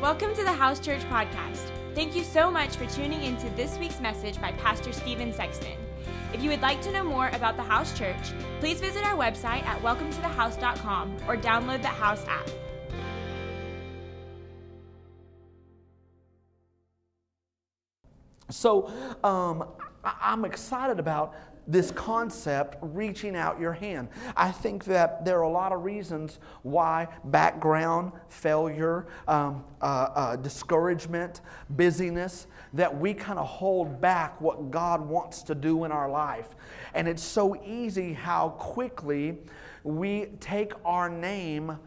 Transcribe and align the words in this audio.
Welcome 0.00 0.32
to 0.36 0.44
the 0.44 0.52
House 0.52 0.78
Church 0.78 1.02
Podcast. 1.10 1.72
Thank 1.92 2.14
you 2.14 2.22
so 2.22 2.52
much 2.52 2.76
for 2.76 2.86
tuning 2.86 3.24
into 3.24 3.50
this 3.56 3.76
week's 3.78 3.98
message 3.98 4.40
by 4.40 4.52
Pastor 4.52 4.92
Steven 4.92 5.32
Sexton. 5.32 5.76
If 6.32 6.40
you 6.40 6.50
would 6.50 6.62
like 6.62 6.80
to 6.82 6.92
know 6.92 7.02
more 7.02 7.30
about 7.30 7.56
the 7.56 7.64
House 7.64 7.98
Church, 7.98 8.14
please 8.60 8.78
visit 8.80 9.04
our 9.04 9.16
website 9.16 9.64
at 9.64 9.82
welcometothehouse.com 9.82 11.16
or 11.26 11.36
download 11.36 11.82
the 11.82 11.88
House 11.88 12.24
app. 12.28 12.48
So 18.50 18.92
um, 19.24 19.64
I- 20.08 20.32
I'm 20.32 20.44
excited 20.44 20.98
about 20.98 21.34
this 21.66 21.90
concept, 21.90 22.78
reaching 22.80 23.36
out 23.36 23.60
your 23.60 23.74
hand. 23.74 24.08
I 24.34 24.50
think 24.50 24.84
that 24.84 25.26
there 25.26 25.38
are 25.38 25.42
a 25.42 25.50
lot 25.50 25.70
of 25.70 25.84
reasons 25.84 26.38
why 26.62 27.08
background, 27.24 28.12
failure, 28.30 29.06
um, 29.26 29.64
uh, 29.82 29.84
uh, 29.84 30.36
discouragement, 30.36 31.42
busyness, 31.68 32.46
that 32.72 32.98
we 32.98 33.12
kind 33.12 33.38
of 33.38 33.46
hold 33.46 34.00
back 34.00 34.40
what 34.40 34.70
God 34.70 35.06
wants 35.06 35.42
to 35.42 35.54
do 35.54 35.84
in 35.84 35.92
our 35.92 36.08
life. 36.08 36.56
And 36.94 37.06
it's 37.06 37.22
so 37.22 37.54
easy 37.62 38.14
how 38.14 38.50
quickly 38.50 39.36
we 39.84 40.26
take 40.40 40.72
our 40.86 41.10
name 41.10 41.78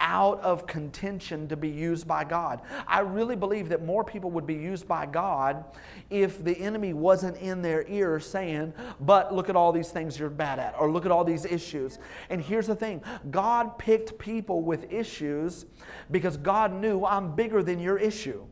out 0.00 0.40
of 0.42 0.66
contention 0.66 1.48
to 1.48 1.56
be 1.56 1.68
used 1.68 2.06
by 2.06 2.24
God. 2.24 2.62
I 2.86 3.00
really 3.00 3.36
believe 3.36 3.68
that 3.70 3.84
more 3.84 4.04
people 4.04 4.30
would 4.30 4.46
be 4.46 4.54
used 4.54 4.86
by 4.86 5.06
God 5.06 5.64
if 6.10 6.42
the 6.44 6.56
enemy 6.58 6.92
wasn't 6.92 7.36
in 7.38 7.62
their 7.62 7.86
ear 7.88 8.20
saying, 8.20 8.72
But 9.00 9.34
look 9.34 9.48
at 9.48 9.56
all 9.56 9.72
these 9.72 9.90
things 9.90 10.18
you're 10.18 10.30
bad 10.30 10.58
at, 10.58 10.74
or 10.78 10.90
look 10.90 11.04
at 11.04 11.12
all 11.12 11.24
these 11.24 11.44
issues. 11.44 11.98
And 12.30 12.40
here's 12.40 12.66
the 12.66 12.76
thing 12.76 13.02
God 13.30 13.78
picked 13.78 14.18
people 14.18 14.62
with 14.62 14.92
issues 14.92 15.66
because 16.10 16.36
God 16.36 16.72
knew 16.72 17.04
I'm 17.04 17.34
bigger 17.34 17.62
than 17.62 17.80
your 17.80 17.98
issue. 17.98 18.44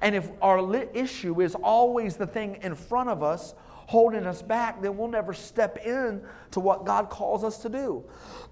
And 0.00 0.14
if 0.14 0.30
our 0.42 0.74
issue 0.94 1.40
is 1.40 1.54
always 1.54 2.16
the 2.16 2.26
thing 2.26 2.58
in 2.62 2.74
front 2.74 3.08
of 3.08 3.22
us, 3.22 3.54
holding 3.86 4.26
us 4.26 4.42
back, 4.42 4.82
then 4.82 4.96
we'll 4.96 5.08
never 5.08 5.32
step 5.32 5.78
in 5.84 6.20
to 6.50 6.60
what 6.60 6.84
God 6.84 7.08
calls 7.08 7.44
us 7.44 7.58
to 7.58 7.68
do. 7.68 8.04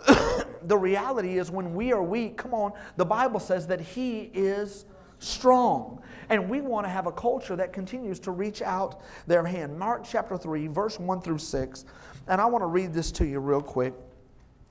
the 0.67 0.77
reality 0.77 1.39
is 1.39 1.51
when 1.51 1.75
we 1.75 1.93
are 1.93 2.03
weak, 2.03 2.37
come 2.37 2.55
on, 2.55 2.73
the 2.97 3.05
Bible 3.05 3.41
says 3.41 3.67
that 3.69 3.81
He 3.81 4.31
is 4.34 4.87
strong. 5.19 6.01
And 6.29 6.48
we 6.48 6.61
want 6.61 6.87
to 6.87 6.91
have 6.91 7.07
a 7.07 7.12
culture 7.12 7.57
that 7.57 7.73
continues 7.73 8.19
to 8.20 8.31
reach 8.31 8.62
out 8.62 9.03
their 9.27 9.45
hand. 9.45 9.79
Mark 9.79 10.05
chapter 10.05 10.37
3, 10.37 10.69
verse 10.69 10.98
1 10.98 11.20
through 11.20 11.39
6. 11.39 11.85
And 12.29 12.41
I 12.41 12.47
want 12.47 12.62
to 12.62 12.67
read 12.67 12.92
this 12.92 13.12
to 13.12 13.27
you 13.27 13.41
real 13.41 13.61
quick. 13.61 13.95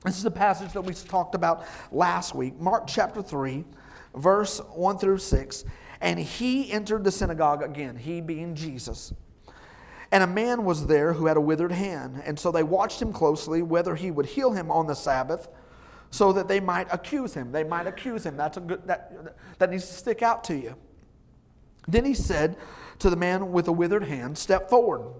This 0.04 0.18
is 0.18 0.24
a 0.24 0.30
passage 0.30 0.72
that 0.72 0.82
we 0.82 0.92
talked 0.92 1.34
about 1.34 1.64
last 1.90 2.34
week. 2.34 2.58
Mark 2.60 2.86
chapter 2.86 3.22
3, 3.22 3.64
verse 4.16 4.58
1 4.58 4.98
through 4.98 5.18
6. 5.18 5.64
And 6.00 6.18
he 6.18 6.70
entered 6.70 7.04
the 7.04 7.12
synagogue 7.12 7.62
again, 7.62 7.96
he 7.96 8.20
being 8.20 8.54
Jesus. 8.54 9.14
And 10.12 10.22
a 10.22 10.26
man 10.26 10.64
was 10.64 10.86
there 10.86 11.14
who 11.14 11.26
had 11.26 11.36
a 11.36 11.40
withered 11.40 11.72
hand. 11.72 12.22
And 12.24 12.38
so 12.38 12.52
they 12.52 12.62
watched 12.62 13.00
him 13.00 13.12
closely, 13.12 13.62
whether 13.62 13.94
he 13.94 14.10
would 14.10 14.26
heal 14.26 14.52
him 14.52 14.70
on 14.70 14.86
the 14.86 14.94
Sabbath, 14.94 15.48
so 16.14 16.32
that 16.32 16.46
they 16.46 16.60
might 16.60 16.86
accuse 16.92 17.34
him. 17.34 17.50
They 17.50 17.64
might 17.64 17.88
accuse 17.88 18.24
him. 18.24 18.36
That's 18.36 18.56
a 18.56 18.60
good 18.60 18.86
that, 18.86 19.36
that 19.58 19.68
needs 19.68 19.84
to 19.88 19.94
stick 19.94 20.22
out 20.22 20.44
to 20.44 20.54
you. 20.54 20.76
Then 21.88 22.04
he 22.04 22.14
said 22.14 22.56
to 23.00 23.10
the 23.10 23.16
man 23.16 23.50
with 23.50 23.64
the 23.64 23.72
withered 23.72 24.04
hand, 24.04 24.38
Step 24.38 24.70
forward. 24.70 25.12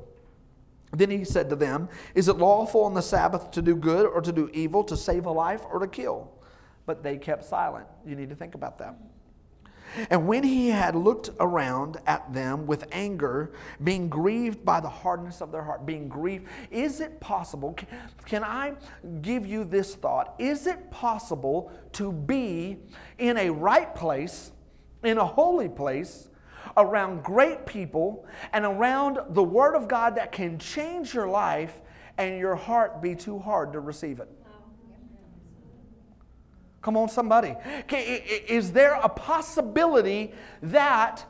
Then 0.93 1.11
he 1.11 1.25
said 1.25 1.51
to 1.51 1.57
them, 1.57 1.89
Is 2.15 2.29
it 2.29 2.37
lawful 2.37 2.85
on 2.85 2.95
the 2.95 3.03
Sabbath 3.03 3.51
to 3.51 3.61
do 3.61 3.75
good 3.75 4.07
or 4.07 4.21
to 4.21 4.31
do 4.31 4.49
evil, 4.55 4.85
to 4.85 4.97
save 4.97 5.27
a 5.27 5.33
life 5.33 5.63
or 5.69 5.81
to 5.81 5.89
kill? 5.89 6.31
But 6.87 7.03
they 7.03 7.17
kept 7.17 7.45
silent. 7.45 7.89
You 8.07 8.15
need 8.15 8.29
to 8.29 8.37
think 8.37 8.55
about 8.55 8.79
that. 8.79 8.95
And 10.11 10.27
when 10.27 10.43
he 10.43 10.69
had 10.69 10.95
looked 10.95 11.31
around 11.41 11.99
at 12.07 12.33
them 12.33 12.67
with 12.67 12.87
anger, 12.93 13.53
being 13.83 14.09
grieved 14.09 14.65
by 14.65 14.81
the 14.81 14.89
hardness 14.89 15.41
of 15.41 15.53
their 15.53 15.63
heart, 15.63 15.87
being 15.87 16.09
grieved, 16.09 16.47
is 16.71 17.01
it 17.01 17.21
possible? 17.21 17.77
Can, 18.25 18.45
I 18.45 18.75
give 19.23 19.47
you 19.47 19.65
this 19.65 19.95
thought? 19.95 20.35
Is 20.39 20.67
it 20.67 20.91
possible 20.91 21.73
to 21.93 22.13
be 22.13 22.79
in 23.19 23.37
a 23.37 23.51
right 23.51 23.95
place, 23.95 24.53
in 25.03 25.19
a 25.19 25.27
holy 25.27 25.69
place, 25.69 26.29
around 26.77 27.23
great 27.23 27.67
people, 27.67 28.27
and 28.53 28.65
around 28.65 29.19
the 29.31 29.43
Word 29.43 29.75
of 29.75 29.87
God 29.87 30.17
that 30.17 30.33
can 30.33 30.59
change 30.59 31.15
your 31.15 31.29
life, 31.29 31.81
and 32.19 32.39
your 32.39 32.57
heart 32.57 33.03
be 33.03 33.15
too 33.15 33.39
hard 33.39 33.73
to 33.73 33.81
receive 33.81 34.21
it? 34.21 34.29
Come 36.85 36.99
on, 36.99 37.09
somebody. 37.09 37.57
Is 37.91 38.73
there 38.73 38.93
a 39.03 39.09
possibility 39.09 40.35
that 40.61 41.25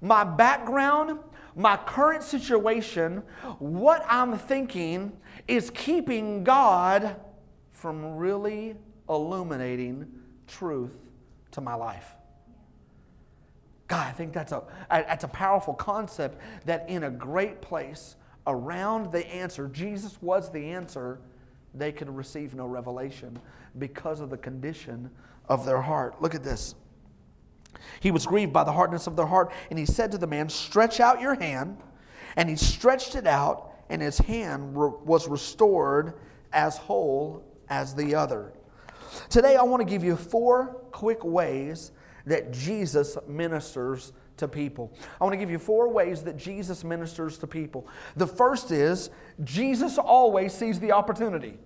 my 0.00 0.22
background, 0.22 1.18
my 1.56 1.76
current 1.76 2.22
situation, 2.22 3.24
what 3.58 4.04
I'm 4.08 4.38
thinking 4.38 5.10
is 5.48 5.68
keeping 5.70 6.44
God 6.44 7.16
from 7.72 8.18
really 8.18 8.76
illuminating 9.08 10.06
truth 10.46 10.96
to 11.50 11.60
my 11.60 11.74
life? 11.74 12.14
God, 13.88 14.06
I 14.06 14.12
think 14.12 14.32
that's 14.32 14.52
a, 14.52 14.62
that's 14.88 15.24
a 15.24 15.28
powerful 15.28 15.74
concept 15.74 16.40
that 16.66 16.88
in 16.88 17.02
a 17.02 17.10
great 17.10 17.60
place 17.60 18.14
around 18.46 19.10
the 19.10 19.26
answer, 19.26 19.66
Jesus 19.66 20.22
was 20.22 20.52
the 20.52 20.70
answer, 20.70 21.18
they 21.74 21.92
could 21.92 22.14
receive 22.14 22.54
no 22.54 22.66
revelation 22.66 23.38
because 23.78 24.20
of 24.20 24.30
the 24.30 24.36
condition 24.36 25.10
of 25.48 25.64
their 25.64 25.80
heart. 25.80 26.20
Look 26.20 26.34
at 26.34 26.42
this. 26.42 26.74
He 28.00 28.10
was 28.10 28.26
grieved 28.26 28.52
by 28.52 28.64
the 28.64 28.72
hardness 28.72 29.06
of 29.06 29.16
their 29.16 29.26
heart, 29.26 29.52
and 29.70 29.78
he 29.78 29.86
said 29.86 30.10
to 30.12 30.18
the 30.18 30.26
man, 30.26 30.48
Stretch 30.48 31.00
out 31.00 31.20
your 31.20 31.34
hand. 31.34 31.78
And 32.36 32.48
he 32.48 32.56
stretched 32.56 33.16
it 33.16 33.26
out, 33.26 33.72
and 33.88 34.00
his 34.00 34.18
hand 34.18 34.76
re- 34.76 34.92
was 35.04 35.28
restored 35.28 36.14
as 36.52 36.76
whole 36.76 37.44
as 37.68 37.94
the 37.94 38.14
other. 38.14 38.52
Today, 39.28 39.56
I 39.56 39.62
want 39.62 39.80
to 39.80 39.84
give 39.84 40.04
you 40.04 40.16
four 40.16 40.76
quick 40.92 41.24
ways 41.24 41.92
that 42.26 42.52
Jesus 42.52 43.16
ministers 43.26 44.12
to 44.40 44.48
people. 44.48 44.92
I 45.20 45.24
want 45.24 45.32
to 45.32 45.38
give 45.38 45.50
you 45.50 45.58
four 45.58 45.88
ways 45.88 46.22
that 46.24 46.36
Jesus 46.36 46.84
ministers 46.84 47.38
to 47.38 47.46
people. 47.46 47.86
The 48.16 48.26
first 48.26 48.70
is 48.70 49.10
Jesus 49.44 49.96
always 49.96 50.52
sees 50.52 50.78
the 50.80 50.92
opportunity. 50.92 51.58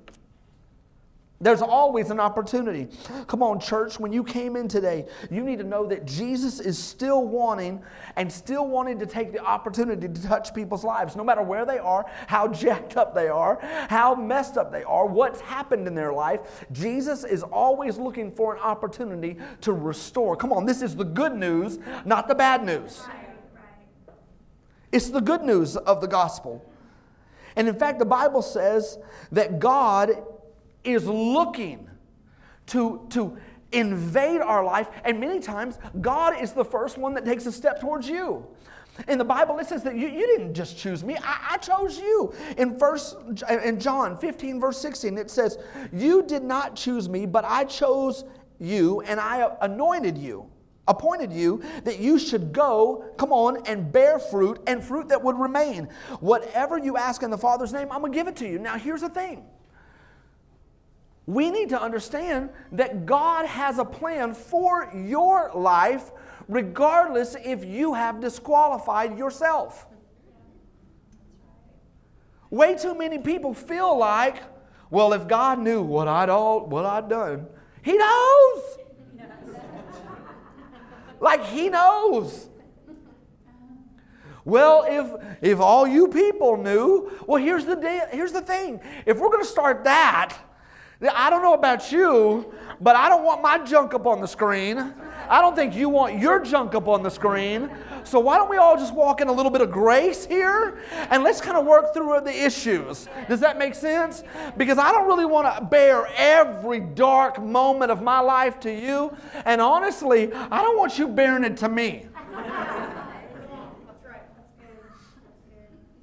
There's 1.44 1.60
always 1.60 2.08
an 2.08 2.20
opportunity. 2.20 2.88
Come 3.26 3.42
on, 3.42 3.60
church, 3.60 4.00
when 4.00 4.14
you 4.14 4.24
came 4.24 4.56
in 4.56 4.66
today, 4.66 5.04
you 5.30 5.44
need 5.44 5.58
to 5.58 5.64
know 5.64 5.86
that 5.86 6.06
Jesus 6.06 6.58
is 6.58 6.78
still 6.78 7.28
wanting 7.28 7.82
and 8.16 8.32
still 8.32 8.66
wanting 8.66 8.98
to 9.00 9.04
take 9.04 9.30
the 9.30 9.44
opportunity 9.44 10.08
to 10.08 10.22
touch 10.22 10.54
people's 10.54 10.84
lives, 10.84 11.16
no 11.16 11.22
matter 11.22 11.42
where 11.42 11.66
they 11.66 11.78
are, 11.78 12.06
how 12.28 12.48
jacked 12.64 12.96
up 12.96 13.14
they 13.14 13.28
are, 13.28 13.58
how 13.90 14.14
messed 14.14 14.56
up 14.56 14.72
they 14.72 14.84
are, 14.84 15.04
what's 15.04 15.42
happened 15.42 15.86
in 15.86 15.94
their 15.94 16.14
life. 16.14 16.64
Jesus 16.72 17.24
is 17.24 17.42
always 17.42 17.98
looking 17.98 18.32
for 18.32 18.54
an 18.54 18.62
opportunity 18.62 19.36
to 19.60 19.74
restore. 19.74 20.36
Come 20.36 20.50
on, 20.50 20.64
this 20.64 20.80
is 20.80 20.96
the 20.96 21.04
good 21.04 21.34
news, 21.34 21.78
not 22.06 22.26
the 22.26 22.34
bad 22.34 22.64
news. 22.64 23.02
It's 24.92 25.10
the 25.10 25.20
good 25.20 25.42
news 25.42 25.76
of 25.76 26.00
the 26.00 26.08
gospel. 26.08 26.64
And 27.54 27.68
in 27.68 27.78
fact, 27.78 27.98
the 27.98 28.06
Bible 28.06 28.40
says 28.40 28.96
that 29.30 29.58
God 29.58 30.24
is 30.84 31.06
looking 31.06 31.88
to, 32.66 33.06
to 33.10 33.36
invade 33.72 34.40
our 34.40 34.64
life, 34.64 34.88
and 35.04 35.18
many 35.18 35.40
times 35.40 35.78
God 36.00 36.40
is 36.40 36.52
the 36.52 36.64
first 36.64 36.98
one 36.98 37.14
that 37.14 37.24
takes 37.24 37.46
a 37.46 37.52
step 37.52 37.80
towards 37.80 38.08
you. 38.08 38.46
In 39.08 39.18
the 39.18 39.24
Bible, 39.24 39.58
it 39.58 39.66
says 39.66 39.82
that 39.82 39.96
you, 39.96 40.06
you 40.06 40.26
didn't 40.26 40.54
just 40.54 40.78
choose 40.78 41.02
me, 41.02 41.16
I, 41.16 41.54
I 41.54 41.58
chose 41.58 41.98
you. 41.98 42.32
In 42.56 42.78
first 42.78 43.16
in 43.50 43.80
John 43.80 44.16
15, 44.16 44.60
verse 44.60 44.78
16, 44.78 45.18
it 45.18 45.30
says, 45.30 45.58
You 45.92 46.22
did 46.22 46.44
not 46.44 46.76
choose 46.76 47.08
me, 47.08 47.26
but 47.26 47.44
I 47.44 47.64
chose 47.64 48.24
you, 48.60 49.00
and 49.00 49.18
I 49.18 49.50
anointed 49.60 50.16
you 50.16 50.48
appointed 50.86 51.32
you 51.32 51.62
that 51.84 51.98
you 51.98 52.18
should 52.18 52.52
go, 52.52 53.04
come 53.16 53.32
on, 53.32 53.66
and 53.66 53.90
bear 53.90 54.18
fruit 54.18 54.60
and 54.66 54.84
fruit 54.84 55.08
that 55.08 55.22
would 55.22 55.38
remain. 55.38 55.88
Whatever 56.20 56.78
you 56.78 56.96
ask 56.96 57.22
in 57.22 57.30
the 57.30 57.38
Father's 57.38 57.72
name, 57.72 57.90
I'm 57.90 58.00
going 58.00 58.12
to 58.12 58.18
give 58.18 58.28
it 58.28 58.36
to 58.36 58.46
you. 58.46 58.58
Now, 58.58 58.76
here's 58.76 59.00
the 59.00 59.08
thing 59.08 59.44
we 61.26 61.50
need 61.50 61.70
to 61.70 61.80
understand 61.80 62.50
that 62.72 63.06
God 63.06 63.46
has 63.46 63.78
a 63.78 63.84
plan 63.84 64.34
for 64.34 64.90
your 64.94 65.50
life, 65.54 66.10
regardless 66.48 67.34
if 67.42 67.64
you 67.64 67.94
have 67.94 68.20
disqualified 68.20 69.16
yourself. 69.18 69.86
Way 72.50 72.76
too 72.76 72.94
many 72.96 73.18
people 73.18 73.54
feel 73.54 73.96
like, 73.96 74.42
well, 74.90 75.12
if 75.12 75.26
God 75.26 75.58
knew 75.58 75.82
what 75.82 76.08
I'd 76.08 76.28
all 76.28 76.66
what 76.66 76.84
I'd 76.84 77.08
done, 77.08 77.46
He 77.82 77.96
knows. 77.96 78.78
like 81.20 81.44
He 81.46 81.70
knows. 81.70 82.50
Well, 84.44 84.84
if 84.86 85.42
if 85.42 85.58
all 85.58 85.86
you 85.86 86.08
people 86.08 86.58
knew, 86.58 87.10
well, 87.26 87.42
here's 87.42 87.64
the 87.64 88.08
here's 88.12 88.32
the 88.32 88.42
thing. 88.42 88.80
If 89.06 89.18
we're 89.18 89.30
going 89.30 89.42
to 89.42 89.48
start 89.48 89.84
that, 89.84 90.38
I 91.02 91.28
don't 91.30 91.42
know 91.42 91.54
about 91.54 91.90
you, 91.90 92.52
but 92.80 92.96
I 92.96 93.08
don't 93.08 93.24
want 93.24 93.42
my 93.42 93.58
junk 93.58 93.94
up 93.94 94.06
on 94.06 94.20
the 94.20 94.28
screen. 94.28 94.94
I 95.28 95.40
don't 95.40 95.56
think 95.56 95.74
you 95.74 95.88
want 95.88 96.18
your 96.18 96.40
junk 96.40 96.74
up 96.74 96.86
on 96.86 97.02
the 97.02 97.10
screen. 97.10 97.70
So 98.04 98.20
why 98.20 98.36
don't 98.36 98.50
we 98.50 98.58
all 98.58 98.76
just 98.76 98.94
walk 98.94 99.20
in 99.20 99.28
a 99.28 99.32
little 99.32 99.50
bit 99.50 99.62
of 99.62 99.70
grace 99.70 100.26
here 100.26 100.78
and 101.10 101.22
let's 101.22 101.40
kind 101.40 101.56
of 101.56 101.64
work 101.64 101.94
through 101.94 102.20
the 102.20 102.44
issues. 102.44 103.08
Does 103.28 103.40
that 103.40 103.58
make 103.58 103.74
sense? 103.74 104.22
Because 104.56 104.78
I 104.78 104.92
don't 104.92 105.06
really 105.06 105.24
want 105.24 105.56
to 105.56 105.64
bear 105.64 106.06
every 106.16 106.80
dark 106.80 107.42
moment 107.42 107.90
of 107.90 108.02
my 108.02 108.20
life 108.20 108.60
to 108.60 108.72
you. 108.72 109.16
And 109.46 109.60
honestly, 109.60 110.32
I 110.32 110.62
don't 110.62 110.76
want 110.76 110.98
you 110.98 111.08
bearing 111.08 111.44
it 111.44 111.56
to 111.58 111.68
me. 111.68 112.06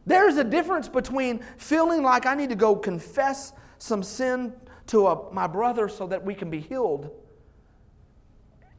There's 0.05 0.38
a 0.38 0.43
difference 0.43 0.89
between 0.89 1.41
feeling 1.57 2.01
like 2.01 2.25
I 2.25 2.33
need 2.33 2.49
to 2.49 2.55
go 2.55 2.75
confess 2.75 3.53
some 3.77 4.01
sin 4.01 4.53
to 4.91 5.07
a, 5.07 5.31
my 5.31 5.47
brother 5.47 5.88
so 5.88 6.05
that 6.05 6.21
we 6.21 6.35
can 6.35 6.49
be 6.49 6.59
healed 6.59 7.11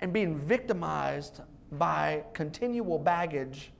and 0.03 0.12
being 0.12 0.37
victimized 0.37 1.41
by 1.73 2.23
continual 2.35 2.99
baggage 2.99 3.73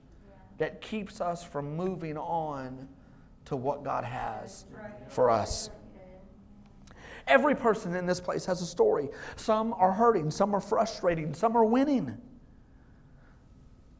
that 0.57 0.81
keeps 0.81 1.21
us 1.21 1.43
from 1.43 1.75
moving 1.75 2.17
on 2.17 2.87
to 3.45 3.55
what 3.55 3.83
God 3.83 4.03
has 4.03 4.65
for 5.09 5.29
us. 5.29 5.69
Every 7.27 7.53
person 7.53 7.95
in 7.95 8.07
this 8.07 8.19
place 8.19 8.45
has 8.45 8.63
a 8.63 8.65
story. 8.65 9.09
Some 9.35 9.71
are 9.73 9.91
hurting, 9.91 10.31
some 10.31 10.55
are 10.55 10.59
frustrating, 10.59 11.35
some 11.35 11.55
are 11.55 11.65
winning. 11.65 12.17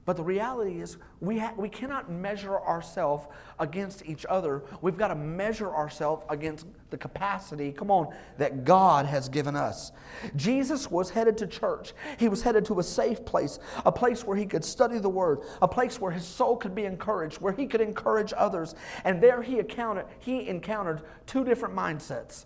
But 0.05 0.17
the 0.17 0.23
reality 0.23 0.81
is, 0.81 0.97
we, 1.21 1.39
ha- 1.39 1.53
we 1.55 1.69
cannot 1.69 2.11
measure 2.11 2.59
ourselves 2.59 3.25
against 3.57 4.05
each 4.05 4.25
other. 4.27 4.63
We've 4.81 4.97
got 4.97 5.07
to 5.09 5.15
measure 5.15 5.73
ourselves 5.73 6.25
against 6.29 6.65
the 6.89 6.97
capacity, 6.97 7.71
come 7.71 7.89
on, 7.89 8.13
that 8.37 8.65
God 8.65 9.05
has 9.05 9.29
given 9.29 9.55
us. 9.55 9.93
Jesus 10.35 10.91
was 10.91 11.09
headed 11.09 11.37
to 11.37 11.47
church. 11.47 11.93
He 12.17 12.27
was 12.27 12.41
headed 12.41 12.65
to 12.65 12.79
a 12.79 12.83
safe 12.83 13.23
place, 13.23 13.59
a 13.85 13.91
place 13.93 14.25
where 14.25 14.35
he 14.35 14.45
could 14.45 14.65
study 14.65 14.99
the 14.99 15.09
Word, 15.09 15.39
a 15.61 15.67
place 15.69 16.01
where 16.01 16.11
his 16.11 16.25
soul 16.25 16.57
could 16.57 16.75
be 16.75 16.83
encouraged, 16.83 17.39
where 17.39 17.53
he 17.53 17.65
could 17.65 17.81
encourage 17.81 18.33
others. 18.35 18.75
And 19.05 19.23
there 19.23 19.41
he 19.41 19.59
encountered, 19.59 20.07
he 20.19 20.49
encountered 20.49 21.03
two 21.25 21.45
different 21.45 21.75
mindsets. 21.75 22.45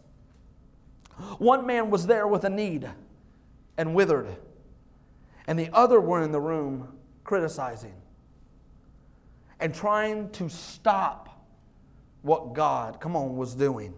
One 1.39 1.65
man 1.65 1.89
was 1.89 2.06
there 2.06 2.27
with 2.27 2.44
a 2.44 2.50
need 2.51 2.88
and 3.80 3.95
withered, 3.95 4.27
and 5.48 5.57
the 5.57 5.71
other 5.74 6.00
were 6.00 6.21
in 6.21 6.31
the 6.31 6.39
room 6.39 6.97
criticizing 7.27 7.94
and 9.59 9.75
trying 9.75 10.29
to 10.31 10.50
stop 10.50 11.45
what 12.24 12.53
God, 12.53 13.00
come 13.00 13.15
on, 13.15 13.38
was 13.38 13.53
doing. 13.53 13.94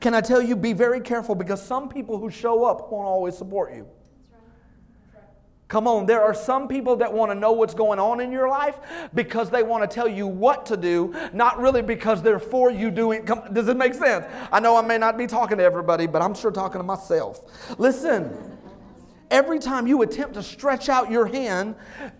Can 0.00 0.14
I 0.14 0.20
tell 0.20 0.40
you, 0.40 0.56
be 0.56 0.72
very 0.72 1.00
careful 1.00 1.34
because 1.34 1.62
some 1.62 1.88
people 1.88 2.18
who 2.18 2.30
show 2.30 2.64
up 2.64 2.90
won't 2.90 3.06
always 3.06 3.36
support 3.36 3.74
you. 3.74 3.86
Come 5.66 5.86
on, 5.86 6.06
there 6.06 6.22
are 6.22 6.32
some 6.32 6.66
people 6.66 6.96
that 6.96 7.12
want 7.12 7.30
to 7.30 7.34
know 7.34 7.52
what's 7.52 7.74
going 7.74 7.98
on 7.98 8.20
in 8.20 8.32
your 8.32 8.48
life 8.48 8.78
because 9.12 9.50
they 9.50 9.62
want 9.62 9.88
to 9.88 9.94
tell 9.94 10.08
you 10.08 10.26
what 10.26 10.64
to 10.66 10.78
do, 10.78 11.14
not 11.34 11.58
really 11.58 11.82
because 11.82 12.22
they're 12.22 12.38
for 12.38 12.70
you 12.70 12.90
doing. 12.90 13.26
Come, 13.26 13.52
does 13.52 13.68
it 13.68 13.76
make 13.76 13.92
sense? 13.92 14.24
I 14.50 14.60
know 14.60 14.76
I 14.76 14.82
may 14.82 14.96
not 14.96 15.18
be 15.18 15.26
talking 15.26 15.58
to 15.58 15.64
everybody, 15.64 16.06
but 16.06 16.22
I'm 16.22 16.34
sure 16.34 16.50
talking 16.50 16.78
to 16.78 16.84
myself. 16.84 17.78
Listen. 17.78 18.57
Every 19.30 19.58
time 19.58 19.86
you 19.86 20.02
attempt 20.02 20.34
to 20.34 20.42
stretch 20.42 20.88
out 20.88 21.10
your 21.10 21.26
hand, 21.26 21.74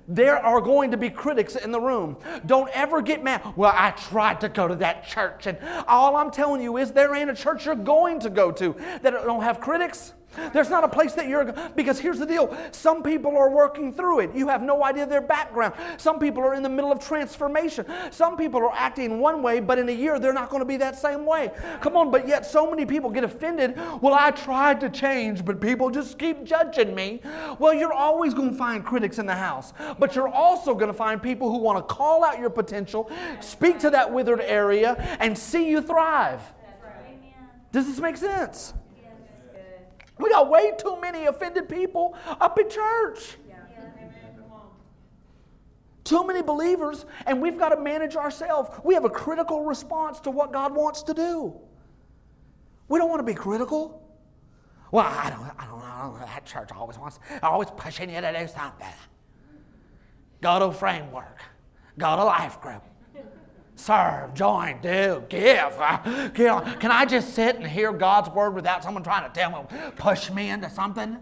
there 0.06 0.38
are 0.38 0.60
going 0.60 0.90
to 0.90 0.96
be 0.96 1.08
critics 1.08 1.56
in 1.56 1.72
the 1.72 1.80
room. 1.80 2.16
Don't 2.46 2.68
ever 2.74 3.00
get 3.00 3.24
mad. 3.24 3.42
Well, 3.56 3.72
I 3.74 3.92
tried 3.92 4.40
to 4.42 4.48
go 4.48 4.68
to 4.68 4.74
that 4.76 5.06
church, 5.06 5.46
and 5.46 5.58
all 5.86 6.16
I'm 6.16 6.30
telling 6.30 6.60
you 6.60 6.76
is 6.76 6.92
there 6.92 7.14
ain't 7.14 7.30
a 7.30 7.34
church 7.34 7.66
you're 7.66 7.74
going 7.74 8.20
to 8.20 8.30
go 8.30 8.52
to 8.52 8.74
that 9.02 9.10
don't 9.12 9.42
have 9.42 9.60
critics. 9.60 10.12
There's 10.52 10.70
not 10.70 10.84
a 10.84 10.88
place 10.88 11.14
that 11.14 11.28
you're, 11.28 11.52
because 11.74 11.98
here's 11.98 12.18
the 12.18 12.26
deal 12.26 12.56
some 12.70 13.02
people 13.02 13.36
are 13.36 13.50
working 13.50 13.92
through 13.92 14.20
it. 14.20 14.34
You 14.34 14.48
have 14.48 14.62
no 14.62 14.84
idea 14.84 15.06
their 15.06 15.20
background. 15.20 15.74
Some 15.96 16.18
people 16.18 16.42
are 16.42 16.54
in 16.54 16.62
the 16.62 16.68
middle 16.68 16.92
of 16.92 17.00
transformation. 17.00 17.86
Some 18.10 18.36
people 18.36 18.60
are 18.60 18.72
acting 18.74 19.20
one 19.20 19.42
way, 19.42 19.60
but 19.60 19.78
in 19.78 19.88
a 19.88 19.92
year 19.92 20.18
they're 20.18 20.32
not 20.32 20.50
going 20.50 20.60
to 20.60 20.66
be 20.66 20.76
that 20.76 20.96
same 20.96 21.24
way. 21.26 21.50
Come 21.80 21.96
on, 21.96 22.10
but 22.10 22.28
yet 22.28 22.46
so 22.46 22.70
many 22.70 22.84
people 22.84 23.10
get 23.10 23.24
offended. 23.24 23.76
Well, 24.00 24.14
I 24.14 24.30
tried 24.30 24.80
to 24.80 24.90
change, 24.90 25.44
but 25.44 25.60
people 25.60 25.90
just 25.90 26.18
keep 26.18 26.44
judging 26.44 26.94
me. 26.94 27.20
Well, 27.58 27.74
you're 27.74 27.92
always 27.92 28.34
going 28.34 28.50
to 28.50 28.56
find 28.56 28.84
critics 28.84 29.18
in 29.18 29.26
the 29.26 29.34
house, 29.34 29.72
but 29.98 30.14
you're 30.14 30.28
also 30.28 30.74
going 30.74 30.88
to 30.88 30.96
find 30.96 31.22
people 31.22 31.50
who 31.50 31.58
want 31.58 31.78
to 31.78 31.94
call 31.94 32.24
out 32.24 32.38
your 32.38 32.50
potential, 32.50 33.10
speak 33.40 33.78
to 33.80 33.90
that 33.90 34.12
withered 34.12 34.40
area, 34.40 34.94
and 35.20 35.36
see 35.36 35.68
you 35.68 35.80
thrive. 35.80 36.42
Does 37.72 37.86
this 37.86 37.98
make 37.98 38.16
sense? 38.16 38.74
We 40.18 40.30
got 40.30 40.50
way 40.50 40.72
too 40.76 41.00
many 41.00 41.26
offended 41.26 41.68
people 41.68 42.16
up 42.26 42.58
in 42.58 42.68
church. 42.68 43.36
Too 46.04 46.26
many 46.26 46.40
believers, 46.40 47.04
and 47.26 47.42
we've 47.42 47.58
got 47.58 47.68
to 47.68 47.76
manage 47.76 48.16
ourselves. 48.16 48.70
We 48.82 48.94
have 48.94 49.04
a 49.04 49.10
critical 49.10 49.64
response 49.64 50.20
to 50.20 50.30
what 50.30 50.52
God 50.52 50.74
wants 50.74 51.02
to 51.02 51.14
do. 51.14 51.54
We 52.88 52.98
don't 52.98 53.10
want 53.10 53.20
to 53.20 53.30
be 53.30 53.34
critical. 53.34 54.02
Well, 54.90 55.04
I 55.04 55.28
don't, 55.28 55.42
I 55.58 55.66
don't, 55.66 55.82
I 55.82 56.00
don't 56.00 56.20
know. 56.20 56.26
That 56.26 56.46
church 56.46 56.70
always 56.72 56.98
wants, 56.98 57.20
always 57.42 57.68
pushing 57.76 58.08
you 58.08 58.22
to 58.22 58.32
do 58.32 58.48
something. 58.48 58.86
Go 60.40 60.58
to 60.58 60.72
framework. 60.72 61.40
Go 61.98 62.16
to 62.16 62.24
life 62.24 62.58
group 62.62 62.82
serve, 63.78 64.34
join, 64.34 64.80
do, 64.80 65.22
give. 65.28 65.76
Can 66.34 66.90
I 66.90 67.04
just 67.04 67.34
sit 67.34 67.56
and 67.56 67.66
hear 67.66 67.92
God's 67.92 68.28
word 68.30 68.54
without 68.54 68.82
someone 68.82 69.02
trying 69.02 69.30
to 69.30 69.38
tell 69.38 69.50
me, 69.50 69.68
push 69.96 70.30
me 70.30 70.50
into 70.50 70.68
something? 70.70 71.18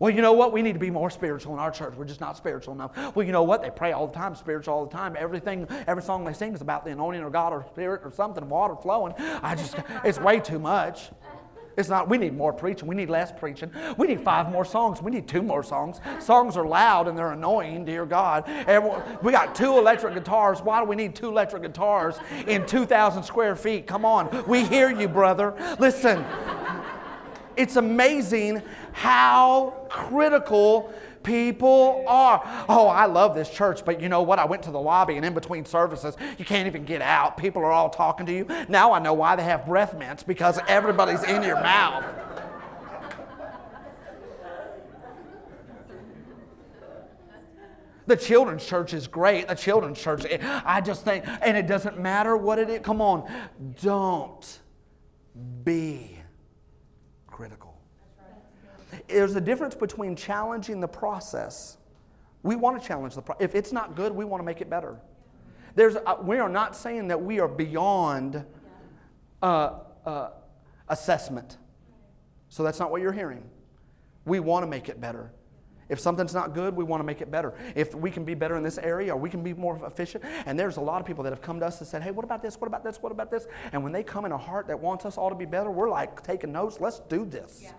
Well, 0.00 0.10
you 0.10 0.22
know 0.22 0.32
what? 0.32 0.54
We 0.54 0.62
need 0.62 0.72
to 0.72 0.78
be 0.78 0.90
more 0.90 1.10
spiritual 1.10 1.52
in 1.52 1.58
our 1.58 1.70
church. 1.70 1.92
We're 1.94 2.06
just 2.06 2.22
not 2.22 2.34
spiritual 2.34 2.72
enough. 2.72 3.14
Well, 3.14 3.26
you 3.26 3.32
know 3.32 3.42
what? 3.42 3.60
They 3.60 3.68
pray 3.68 3.92
all 3.92 4.06
the 4.06 4.14
time, 4.14 4.34
spiritual 4.34 4.72
all 4.72 4.86
the 4.86 4.90
time. 4.90 5.14
Everything, 5.18 5.68
every 5.86 6.02
song 6.02 6.24
they 6.24 6.32
sing 6.32 6.54
is 6.54 6.62
about 6.62 6.86
the 6.86 6.92
anointing 6.92 7.22
of 7.22 7.30
God 7.32 7.52
or 7.52 7.66
spirit 7.70 8.00
or 8.02 8.10
something, 8.10 8.48
water 8.48 8.76
flowing. 8.76 9.12
I 9.18 9.54
just, 9.54 9.76
it's 10.02 10.18
way 10.18 10.40
too 10.40 10.58
much. 10.58 11.10
It's 11.80 11.88
not, 11.88 12.08
we 12.08 12.18
need 12.18 12.36
more 12.36 12.52
preaching. 12.52 12.86
We 12.86 12.94
need 12.94 13.08
less 13.08 13.32
preaching. 13.32 13.70
We 13.96 14.06
need 14.06 14.20
five 14.20 14.52
more 14.52 14.64
songs. 14.64 15.00
We 15.00 15.10
need 15.10 15.26
two 15.26 15.42
more 15.42 15.62
songs. 15.62 16.00
Songs 16.20 16.56
are 16.56 16.66
loud 16.66 17.08
and 17.08 17.18
they're 17.18 17.32
annoying, 17.32 17.86
dear 17.86 18.04
God. 18.04 18.46
We 19.22 19.32
got 19.32 19.54
two 19.54 19.78
electric 19.78 20.14
guitars. 20.14 20.60
Why 20.60 20.80
do 20.80 20.86
we 20.86 20.94
need 20.94 21.16
two 21.16 21.28
electric 21.28 21.62
guitars 21.62 22.18
in 22.46 22.66
2,000 22.66 23.22
square 23.22 23.56
feet? 23.56 23.86
Come 23.86 24.04
on. 24.04 24.44
We 24.46 24.64
hear 24.64 24.90
you, 24.90 25.08
brother. 25.08 25.54
Listen, 25.78 26.24
it's 27.56 27.76
amazing 27.76 28.62
how 28.92 29.86
critical 29.88 30.92
people 31.22 32.04
are. 32.06 32.42
Oh, 32.68 32.86
I 32.88 33.06
love 33.06 33.34
this 33.34 33.50
church, 33.50 33.84
but 33.84 34.00
you 34.00 34.08
know 34.08 34.22
what? 34.22 34.38
I 34.38 34.44
went 34.44 34.62
to 34.64 34.70
the 34.70 34.80
lobby 34.80 35.16
and 35.16 35.24
in 35.24 35.34
between 35.34 35.64
services, 35.64 36.16
you 36.38 36.44
can't 36.44 36.66
even 36.66 36.84
get 36.84 37.02
out. 37.02 37.36
People 37.36 37.62
are 37.62 37.72
all 37.72 37.90
talking 37.90 38.26
to 38.26 38.32
you. 38.32 38.46
Now 38.68 38.92
I 38.92 38.98
know 38.98 39.14
why 39.14 39.36
they 39.36 39.44
have 39.44 39.66
breath 39.66 39.96
mints 39.96 40.22
because 40.22 40.58
everybody's 40.68 41.22
in 41.22 41.42
your 41.42 41.60
mouth. 41.60 42.04
The 48.06 48.16
children's 48.16 48.66
church 48.66 48.92
is 48.92 49.06
great. 49.06 49.46
The 49.46 49.54
children's 49.54 50.00
church, 50.00 50.26
I 50.42 50.80
just 50.80 51.04
think, 51.04 51.24
and 51.42 51.56
it 51.56 51.68
doesn't 51.68 51.96
matter 51.96 52.36
what 52.36 52.58
it 52.58 52.68
is. 52.68 52.80
Come 52.80 53.00
on, 53.00 53.30
don't 53.80 54.58
be 55.62 56.19
there's 59.10 59.36
a 59.36 59.40
difference 59.40 59.74
between 59.74 60.16
challenging 60.16 60.80
the 60.80 60.88
process. 60.88 61.76
We 62.42 62.56
want 62.56 62.80
to 62.80 62.86
challenge 62.86 63.14
the 63.14 63.22
process. 63.22 63.44
If 63.44 63.54
it's 63.54 63.72
not 63.72 63.96
good, 63.96 64.12
we 64.12 64.24
want 64.24 64.40
to 64.40 64.44
make 64.44 64.60
it 64.60 64.70
better. 64.70 64.98
There's 65.74 65.96
a, 65.96 66.16
we 66.22 66.38
are 66.38 66.48
not 66.48 66.76
saying 66.76 67.08
that 67.08 67.20
we 67.22 67.38
are 67.40 67.48
beyond 67.48 68.44
uh, 69.42 69.78
uh, 70.04 70.30
assessment. 70.88 71.58
So 72.48 72.62
that's 72.62 72.80
not 72.80 72.90
what 72.90 73.00
you're 73.02 73.12
hearing. 73.12 73.44
We 74.24 74.40
want 74.40 74.64
to 74.64 74.66
make 74.66 74.88
it 74.88 75.00
better. 75.00 75.32
If 75.88 75.98
something's 75.98 76.34
not 76.34 76.54
good, 76.54 76.76
we 76.76 76.84
want 76.84 77.00
to 77.00 77.04
make 77.04 77.20
it 77.20 77.32
better. 77.32 77.52
If 77.74 77.94
we 77.94 78.12
can 78.12 78.24
be 78.24 78.34
better 78.34 78.56
in 78.56 78.62
this 78.62 78.78
area 78.78 79.12
or 79.12 79.16
we 79.16 79.28
can 79.28 79.42
be 79.42 79.52
more 79.52 79.84
efficient, 79.84 80.24
and 80.46 80.58
there's 80.58 80.76
a 80.76 80.80
lot 80.80 81.00
of 81.00 81.06
people 81.06 81.24
that 81.24 81.30
have 81.30 81.42
come 81.42 81.58
to 81.60 81.66
us 81.66 81.80
and 81.80 81.88
said, 81.88 82.02
hey, 82.02 82.12
what 82.12 82.24
about 82.24 82.42
this? 82.42 82.60
What 82.60 82.68
about 82.68 82.84
this? 82.84 82.98
What 83.02 83.10
about 83.10 83.30
this? 83.30 83.48
And 83.72 83.82
when 83.82 83.92
they 83.92 84.04
come 84.04 84.24
in 84.24 84.30
a 84.30 84.38
heart 84.38 84.68
that 84.68 84.78
wants 84.78 85.04
us 85.04 85.18
all 85.18 85.30
to 85.30 85.34
be 85.34 85.46
better, 85.46 85.70
we're 85.70 85.90
like 85.90 86.22
taking 86.22 86.52
notes. 86.52 86.78
Let's 86.80 87.00
do 87.00 87.24
this. 87.24 87.60
Yeah. 87.62 87.72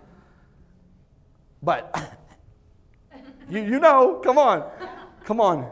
But 1.61 2.17
you, 3.49 3.61
you 3.61 3.79
know, 3.79 4.21
come 4.23 4.37
on, 4.37 4.69
come 5.23 5.39
on. 5.39 5.71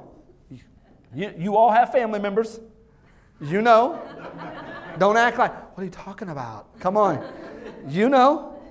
You, 1.14 1.34
you 1.38 1.56
all 1.56 1.72
have 1.72 1.92
family 1.92 2.20
members. 2.20 2.60
You 3.42 3.62
know. 3.62 4.00
Don't 4.98 5.18
act 5.18 5.38
like, 5.38 5.54
what 5.76 5.82
are 5.82 5.86
you 5.86 5.92
talking 5.92 6.30
about? 6.30 6.80
Come 6.80 6.98
on. 6.98 7.26
You 7.88 8.10
know. 8.10 8.62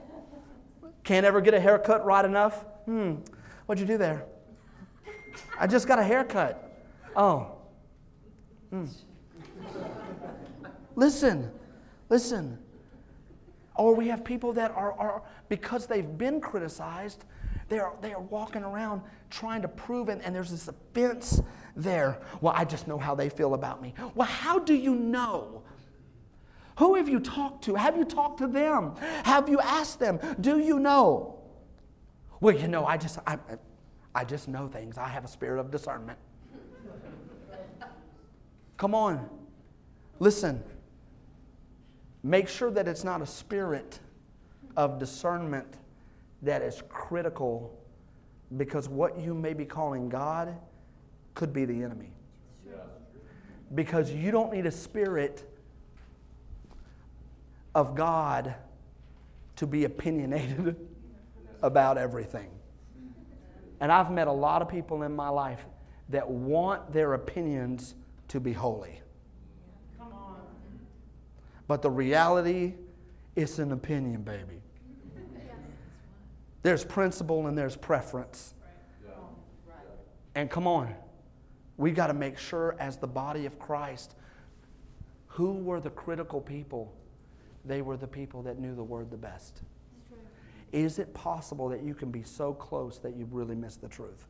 Can't 1.04 1.24
ever 1.24 1.40
get 1.40 1.54
a 1.54 1.60
haircut 1.60 2.04
right 2.04 2.24
enough. 2.24 2.64
Hmm. 2.84 3.16
What'd 3.66 3.80
you 3.80 3.86
do 3.86 3.98
there? 3.98 4.26
I 5.58 5.66
just 5.66 5.88
got 5.88 5.98
a 5.98 6.04
haircut. 6.04 6.82
Oh. 7.16 7.52
Hmm. 8.70 8.86
Listen, 10.94 11.50
listen. 12.08 12.58
Or 13.78 13.94
we 13.94 14.08
have 14.08 14.24
people 14.24 14.52
that 14.54 14.72
are, 14.72 14.92
are 14.92 15.22
because 15.48 15.86
they've 15.86 16.18
been 16.18 16.40
criticized, 16.40 17.24
they 17.68 17.78
are, 17.78 17.94
they 18.00 18.12
are 18.12 18.20
walking 18.20 18.64
around 18.64 19.02
trying 19.30 19.62
to 19.62 19.68
prove 19.68 20.08
it, 20.08 20.20
and 20.24 20.34
there's 20.34 20.50
this 20.50 20.68
offense 20.68 21.40
there. 21.76 22.20
Well, 22.40 22.54
I 22.56 22.64
just 22.64 22.88
know 22.88 22.98
how 22.98 23.14
they 23.14 23.28
feel 23.28 23.54
about 23.54 23.80
me. 23.80 23.94
Well, 24.14 24.26
how 24.26 24.58
do 24.58 24.74
you 24.74 24.94
know? 24.94 25.62
Who 26.78 26.96
have 26.96 27.08
you 27.08 27.20
talked 27.20 27.64
to? 27.64 27.74
Have 27.76 27.96
you 27.96 28.04
talked 28.04 28.38
to 28.38 28.46
them? 28.46 28.94
Have 29.24 29.48
you 29.48 29.60
asked 29.60 30.00
them? 30.00 30.18
Do 30.40 30.58
you 30.58 30.78
know? 30.78 31.38
Well, 32.40 32.54
you 32.54 32.68
know, 32.68 32.84
I 32.84 32.96
just 32.96 33.18
I, 33.26 33.38
I 34.14 34.24
just 34.24 34.48
know 34.48 34.68
things. 34.68 34.96
I 34.98 35.08
have 35.08 35.24
a 35.24 35.28
spirit 35.28 35.60
of 35.60 35.70
discernment. 35.70 36.18
Come 38.76 38.94
on. 38.94 39.28
Listen. 40.20 40.62
Make 42.22 42.48
sure 42.48 42.70
that 42.70 42.88
it's 42.88 43.04
not 43.04 43.22
a 43.22 43.26
spirit 43.26 44.00
of 44.76 44.98
discernment 44.98 45.78
that 46.42 46.62
is 46.62 46.82
critical 46.88 47.78
because 48.56 48.88
what 48.88 49.18
you 49.18 49.34
may 49.34 49.54
be 49.54 49.64
calling 49.64 50.08
God 50.08 50.56
could 51.34 51.52
be 51.52 51.64
the 51.64 51.82
enemy. 51.82 52.12
Because 53.74 54.10
you 54.10 54.30
don't 54.30 54.52
need 54.52 54.66
a 54.66 54.70
spirit 54.70 55.44
of 57.74 57.94
God 57.94 58.54
to 59.56 59.66
be 59.66 59.84
opinionated 59.84 60.76
about 61.62 61.98
everything. 61.98 62.50
And 63.80 63.92
I've 63.92 64.10
met 64.10 64.26
a 64.26 64.32
lot 64.32 64.62
of 64.62 64.68
people 64.68 65.02
in 65.02 65.14
my 65.14 65.28
life 65.28 65.64
that 66.08 66.28
want 66.28 66.92
their 66.92 67.14
opinions 67.14 67.94
to 68.28 68.40
be 68.40 68.52
holy. 68.52 69.00
But 71.68 71.82
the 71.82 71.90
reality, 71.90 72.74
it's 73.36 73.58
an 73.58 73.70
opinion, 73.72 74.22
baby. 74.22 74.62
There's 76.62 76.84
principle 76.84 77.46
and 77.46 77.56
there's 77.56 77.76
preference. 77.76 78.54
And 80.34 80.50
come 80.50 80.66
on, 80.66 80.94
we 81.76 81.92
got 81.92 82.08
to 82.08 82.14
make 82.14 82.38
sure, 82.38 82.74
as 82.80 82.96
the 82.96 83.06
body 83.06 83.46
of 83.46 83.58
Christ, 83.58 84.14
who 85.26 85.52
were 85.52 85.80
the 85.80 85.90
critical 85.90 86.40
people? 86.40 86.92
They 87.64 87.82
were 87.82 87.96
the 87.96 88.06
people 88.06 88.42
that 88.42 88.58
knew 88.58 88.74
the 88.74 88.82
word 88.82 89.10
the 89.10 89.16
best. 89.16 89.62
Is 90.72 90.98
it 90.98 91.12
possible 91.14 91.68
that 91.68 91.82
you 91.82 91.94
can 91.94 92.10
be 92.10 92.22
so 92.22 92.52
close 92.52 92.98
that 92.98 93.16
you 93.16 93.26
really 93.30 93.54
miss 93.54 93.76
the 93.76 93.88
truth? 93.88 94.26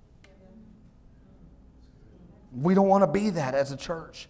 We 2.52 2.74
don't 2.74 2.88
want 2.88 3.02
to 3.02 3.10
be 3.10 3.30
that 3.30 3.54
as 3.54 3.72
a 3.72 3.76
church. 3.76 4.28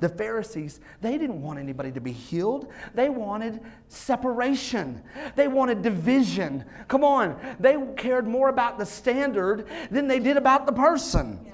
The 0.00 0.08
Pharisees, 0.08 0.80
they 1.00 1.18
didn't 1.18 1.40
want 1.40 1.58
anybody 1.58 1.92
to 1.92 2.00
be 2.00 2.12
healed. 2.12 2.72
They 2.94 3.08
wanted 3.08 3.60
separation. 3.88 5.02
They 5.36 5.46
wanted 5.46 5.82
division. 5.82 6.64
Come 6.88 7.04
on. 7.04 7.38
They 7.60 7.76
cared 7.96 8.26
more 8.26 8.48
about 8.48 8.78
the 8.78 8.86
standard 8.86 9.66
than 9.90 10.08
they 10.08 10.18
did 10.18 10.36
about 10.36 10.66
the 10.66 10.72
person. 10.72 11.40
Yeah. 11.44 11.52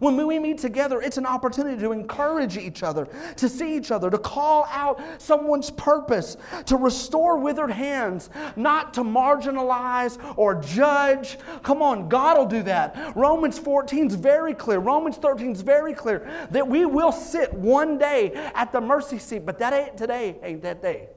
When 0.00 0.26
we 0.26 0.38
meet 0.38 0.56
together, 0.56 1.02
it's 1.02 1.18
an 1.18 1.26
opportunity 1.26 1.78
to 1.82 1.92
encourage 1.92 2.56
each 2.56 2.82
other, 2.82 3.06
to 3.36 3.48
see 3.50 3.76
each 3.76 3.90
other, 3.90 4.10
to 4.10 4.16
call 4.16 4.64
out 4.70 4.98
someone's 5.18 5.70
purpose, 5.70 6.38
to 6.64 6.76
restore 6.76 7.36
withered 7.36 7.70
hands, 7.70 8.30
not 8.56 8.94
to 8.94 9.02
marginalize 9.02 10.18
or 10.38 10.54
judge. 10.54 11.38
Come 11.62 11.82
on, 11.82 12.08
God 12.08 12.38
will 12.38 12.46
do 12.46 12.62
that. 12.62 13.12
Romans 13.14 13.58
14 13.58 14.06
is 14.06 14.14
very 14.14 14.54
clear. 14.54 14.78
Romans 14.78 15.18
13 15.18 15.52
is 15.52 15.60
very 15.60 15.92
clear 15.92 16.48
that 16.50 16.66
we 16.66 16.86
will 16.86 17.12
sit 17.12 17.52
one 17.52 17.98
day 17.98 18.32
at 18.54 18.72
the 18.72 18.80
mercy 18.80 19.18
seat, 19.18 19.44
but 19.44 19.58
that 19.58 19.74
ain't 19.74 19.98
today, 19.98 20.38
ain't 20.42 20.62
that 20.62 20.80
day. 20.80 21.10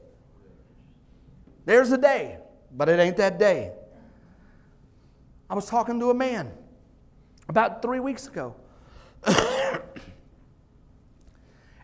There's 1.63 1.93
a 1.93 1.97
day, 1.97 2.39
but 2.73 2.89
it 2.89 2.99
ain't 2.99 3.15
that 3.15 3.39
day. 3.39 3.71
I 5.49 5.55
was 5.55 5.67
talking 5.67 6.01
to 6.01 6.09
a 6.09 6.13
man 6.13 6.51
about 7.47 7.81
three 7.81 8.01
weeks 8.01 8.27
ago. 8.27 8.57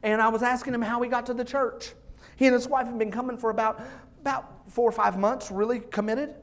And 0.03 0.21
I 0.21 0.29
was 0.29 0.43
asking 0.43 0.73
him 0.73 0.81
how 0.81 1.01
he 1.01 1.09
got 1.09 1.25
to 1.27 1.33
the 1.33 1.45
church. 1.45 1.93
He 2.35 2.45
and 2.45 2.53
his 2.53 2.67
wife 2.67 2.85
had 2.87 2.97
been 2.97 3.11
coming 3.11 3.37
for 3.37 3.49
about, 3.49 3.81
about 4.21 4.69
four 4.71 4.87
or 4.87 4.91
five 4.91 5.17
months, 5.17 5.51
really 5.51 5.79
committed. 5.79 6.35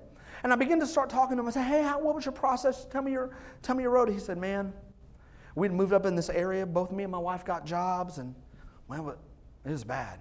And 0.43 0.53
I 0.53 0.57
began 0.57 0.79
to 0.81 0.87
start 0.87 1.11
talking 1.11 1.37
to 1.37 1.43
him. 1.43 1.49
I 1.49 1.51
said, 1.51 1.65
Hey, 1.65 1.83
how, 1.83 1.99
what 1.99 2.15
was 2.15 2.25
your 2.25 2.33
process? 2.33 2.85
Tell 2.85 3.03
me 3.03 3.13
your, 3.13 3.37
tell 3.63 3.75
me 3.75 3.83
your 3.83 3.93
road. 3.93 4.09
He 4.09 4.19
said, 4.19 4.39
Man, 4.39 4.73
we'd 5.55 5.73
moved 5.73 5.93
up 5.93 6.07
in 6.07 6.15
this 6.15 6.29
area. 6.29 6.67
Both 6.67 6.93
me 6.93 7.03
and 7.03 7.11
my 7.11 7.19
wife 7.19 7.45
got 7.45 7.65
jobs, 7.65 8.19
and 8.19 8.35
well, 8.89 9.17
it 9.65 9.71
was 9.71 9.85
bad. 9.85 10.21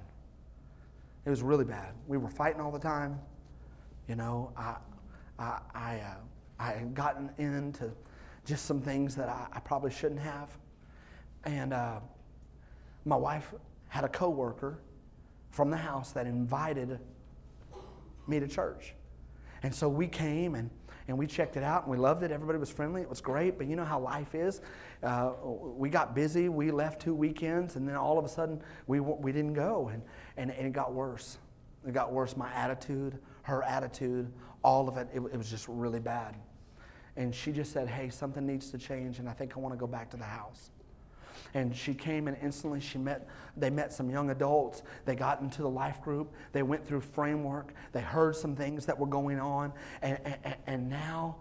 It 1.25 1.29
was 1.29 1.41
really 1.41 1.65
bad. 1.65 1.93
We 2.07 2.17
were 2.17 2.29
fighting 2.29 2.61
all 2.61 2.71
the 2.71 2.79
time. 2.79 3.19
You 4.07 4.15
know, 4.15 4.51
I, 4.55 4.75
I, 5.37 5.59
I, 5.73 5.95
uh, 5.97 6.15
I 6.59 6.71
had 6.71 6.93
gotten 6.93 7.31
into 7.37 7.91
just 8.45 8.65
some 8.65 8.79
things 8.79 9.15
that 9.15 9.27
I, 9.27 9.47
I 9.51 9.59
probably 9.59 9.91
shouldn't 9.91 10.21
have. 10.21 10.57
And 11.45 11.73
uh, 11.73 11.99
my 13.05 13.15
wife 13.15 13.53
had 13.87 14.03
a 14.03 14.09
coworker 14.09 14.79
from 15.51 15.69
the 15.69 15.77
house 15.77 16.11
that 16.11 16.25
invited 16.25 16.99
me 18.27 18.39
to 18.39 18.47
church. 18.47 18.93
And 19.63 19.73
so 19.73 19.87
we 19.87 20.07
came 20.07 20.55
and, 20.55 20.69
and 21.07 21.17
we 21.17 21.27
checked 21.27 21.55
it 21.55 21.63
out 21.63 21.83
and 21.83 21.91
we 21.91 21.97
loved 21.97 22.23
it. 22.23 22.31
Everybody 22.31 22.59
was 22.59 22.69
friendly. 22.69 23.01
It 23.01 23.09
was 23.09 23.21
great. 23.21 23.57
But 23.57 23.67
you 23.67 23.75
know 23.75 23.85
how 23.85 23.99
life 23.99 24.35
is. 24.35 24.61
Uh, 25.01 25.31
we 25.43 25.89
got 25.89 26.15
busy. 26.15 26.49
We 26.49 26.71
left 26.71 27.01
two 27.01 27.13
weekends 27.13 27.75
and 27.75 27.87
then 27.87 27.95
all 27.95 28.17
of 28.17 28.25
a 28.25 28.29
sudden 28.29 28.61
we, 28.87 28.99
we 28.99 29.31
didn't 29.31 29.53
go. 29.53 29.89
And, 29.93 30.01
and, 30.37 30.51
and 30.51 30.67
it 30.67 30.73
got 30.73 30.93
worse. 30.93 31.37
It 31.87 31.93
got 31.93 32.11
worse. 32.11 32.35
My 32.35 32.51
attitude, 32.53 33.19
her 33.43 33.63
attitude, 33.63 34.31
all 34.63 34.89
of 34.89 34.97
it, 34.97 35.07
it, 35.13 35.19
it 35.19 35.37
was 35.37 35.49
just 35.49 35.67
really 35.67 35.99
bad. 35.99 36.35
And 37.15 37.33
she 37.33 37.51
just 37.51 37.71
said, 37.71 37.87
Hey, 37.87 38.09
something 38.09 38.45
needs 38.45 38.71
to 38.71 38.77
change 38.77 39.19
and 39.19 39.29
I 39.29 39.33
think 39.33 39.55
I 39.55 39.59
want 39.59 39.73
to 39.73 39.79
go 39.79 39.87
back 39.87 40.09
to 40.09 40.17
the 40.17 40.25
house 40.25 40.71
and 41.55 41.75
she 41.75 41.93
came 41.93 42.27
and 42.27 42.37
instantly 42.43 42.79
she 42.79 42.99
met 42.99 43.27
they 43.57 43.69
met 43.71 43.91
some 43.91 44.09
young 44.09 44.29
adults 44.29 44.83
they 45.05 45.15
got 45.15 45.41
into 45.41 45.63
the 45.63 45.69
life 45.69 46.01
group 46.01 46.31
they 46.51 46.61
went 46.61 46.85
through 46.85 47.01
framework 47.01 47.73
they 47.93 48.01
heard 48.01 48.35
some 48.35 48.55
things 48.55 48.85
that 48.85 48.97
were 48.99 49.07
going 49.07 49.39
on 49.39 49.73
and, 50.03 50.19
and, 50.23 50.55
and 50.67 50.89
now 50.89 51.35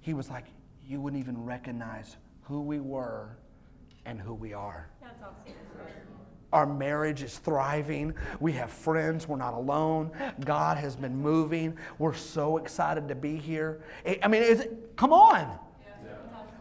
he 0.00 0.14
was 0.14 0.30
like 0.30 0.46
you 0.86 1.00
wouldn't 1.00 1.20
even 1.20 1.44
recognize 1.44 2.16
who 2.42 2.62
we 2.62 2.80
were 2.80 3.36
and 4.06 4.18
who 4.20 4.32
we 4.32 4.54
are 4.54 4.88
That's 5.02 5.20
awesome. 5.22 5.54
Our 6.52 6.66
marriage 6.66 7.22
is 7.22 7.38
thriving. 7.38 8.12
We 8.40 8.50
have 8.54 8.72
friends. 8.72 9.28
We're 9.28 9.36
not 9.36 9.54
alone. 9.54 10.10
God 10.44 10.78
has 10.78 10.96
been 10.96 11.14
moving. 11.14 11.76
We're 11.98 12.12
so 12.12 12.56
excited 12.56 13.06
to 13.06 13.14
be 13.14 13.36
here. 13.36 13.84
I 14.20 14.26
mean, 14.26 14.60
come 14.96 15.12
on. 15.12 15.60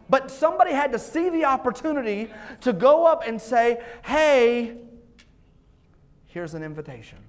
But 0.09 0.31
somebody 0.31 0.71
had 0.71 0.91
to 0.93 0.99
see 0.99 1.29
the 1.29 1.45
opportunity 1.45 2.31
to 2.61 2.73
go 2.73 3.05
up 3.05 3.27
and 3.27 3.39
say, 3.39 3.81
hey, 4.03 4.77
here's 6.25 6.53
an 6.53 6.63
invitation. 6.63 7.19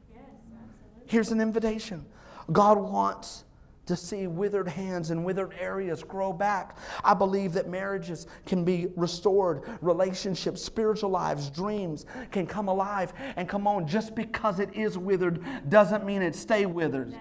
Here's 1.07 1.31
an 1.33 1.41
invitation. 1.41 2.07
God 2.53 2.79
wants 2.79 3.45
to 3.87 3.97
see 3.97 4.29
withered 4.29 4.69
hands 4.69 5.11
and 5.11 5.25
withered 5.25 5.53
areas 5.59 6.05
grow 6.05 6.33
back. 6.33 6.79
I 7.03 7.13
believe 7.13 7.53
that 7.55 7.69
marriages 7.69 8.29
can 8.47 8.65
be 8.65 8.87
restored, 8.95 9.65
relationships, 9.81 10.63
spiritual 10.63 11.11
lives, 11.11 11.51
dreams 11.51 12.07
can 12.31 12.47
come 12.47 12.69
alive 12.69 13.13
and 13.37 13.49
come 13.49 13.67
on. 13.67 13.89
Just 13.89 14.15
because 14.15 14.61
it 14.61 14.73
is 14.75 14.97
withered 14.97 15.45
doesn't 15.69 16.07
mean 16.07 16.23
it 16.23 16.37
stay 16.37 16.67
withered. 16.67 17.13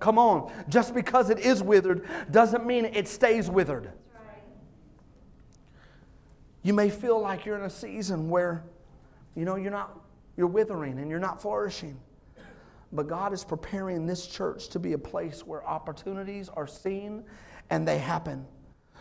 Come 0.00 0.18
on. 0.18 0.52
Just 0.68 0.94
because 0.94 1.30
it 1.30 1.38
is 1.38 1.62
withered 1.62 2.08
doesn't 2.30 2.66
mean 2.66 2.84
it 2.84 3.06
stays 3.06 3.48
withered. 3.48 3.92
You 6.66 6.72
may 6.72 6.90
feel 6.90 7.20
like 7.20 7.46
you're 7.46 7.56
in 7.56 7.62
a 7.62 7.70
season 7.70 8.28
where, 8.28 8.64
you 9.36 9.44
know, 9.44 9.54
you're 9.54 9.70
not, 9.70 10.00
you're 10.36 10.48
withering 10.48 10.98
and 10.98 11.08
you're 11.08 11.20
not 11.20 11.40
flourishing. 11.40 11.96
But 12.92 13.06
God 13.06 13.32
is 13.32 13.44
preparing 13.44 14.04
this 14.04 14.26
church 14.26 14.66
to 14.70 14.80
be 14.80 14.92
a 14.92 14.98
place 14.98 15.46
where 15.46 15.64
opportunities 15.64 16.48
are 16.48 16.66
seen 16.66 17.22
and 17.70 17.86
they 17.86 17.98
happen. 17.98 18.44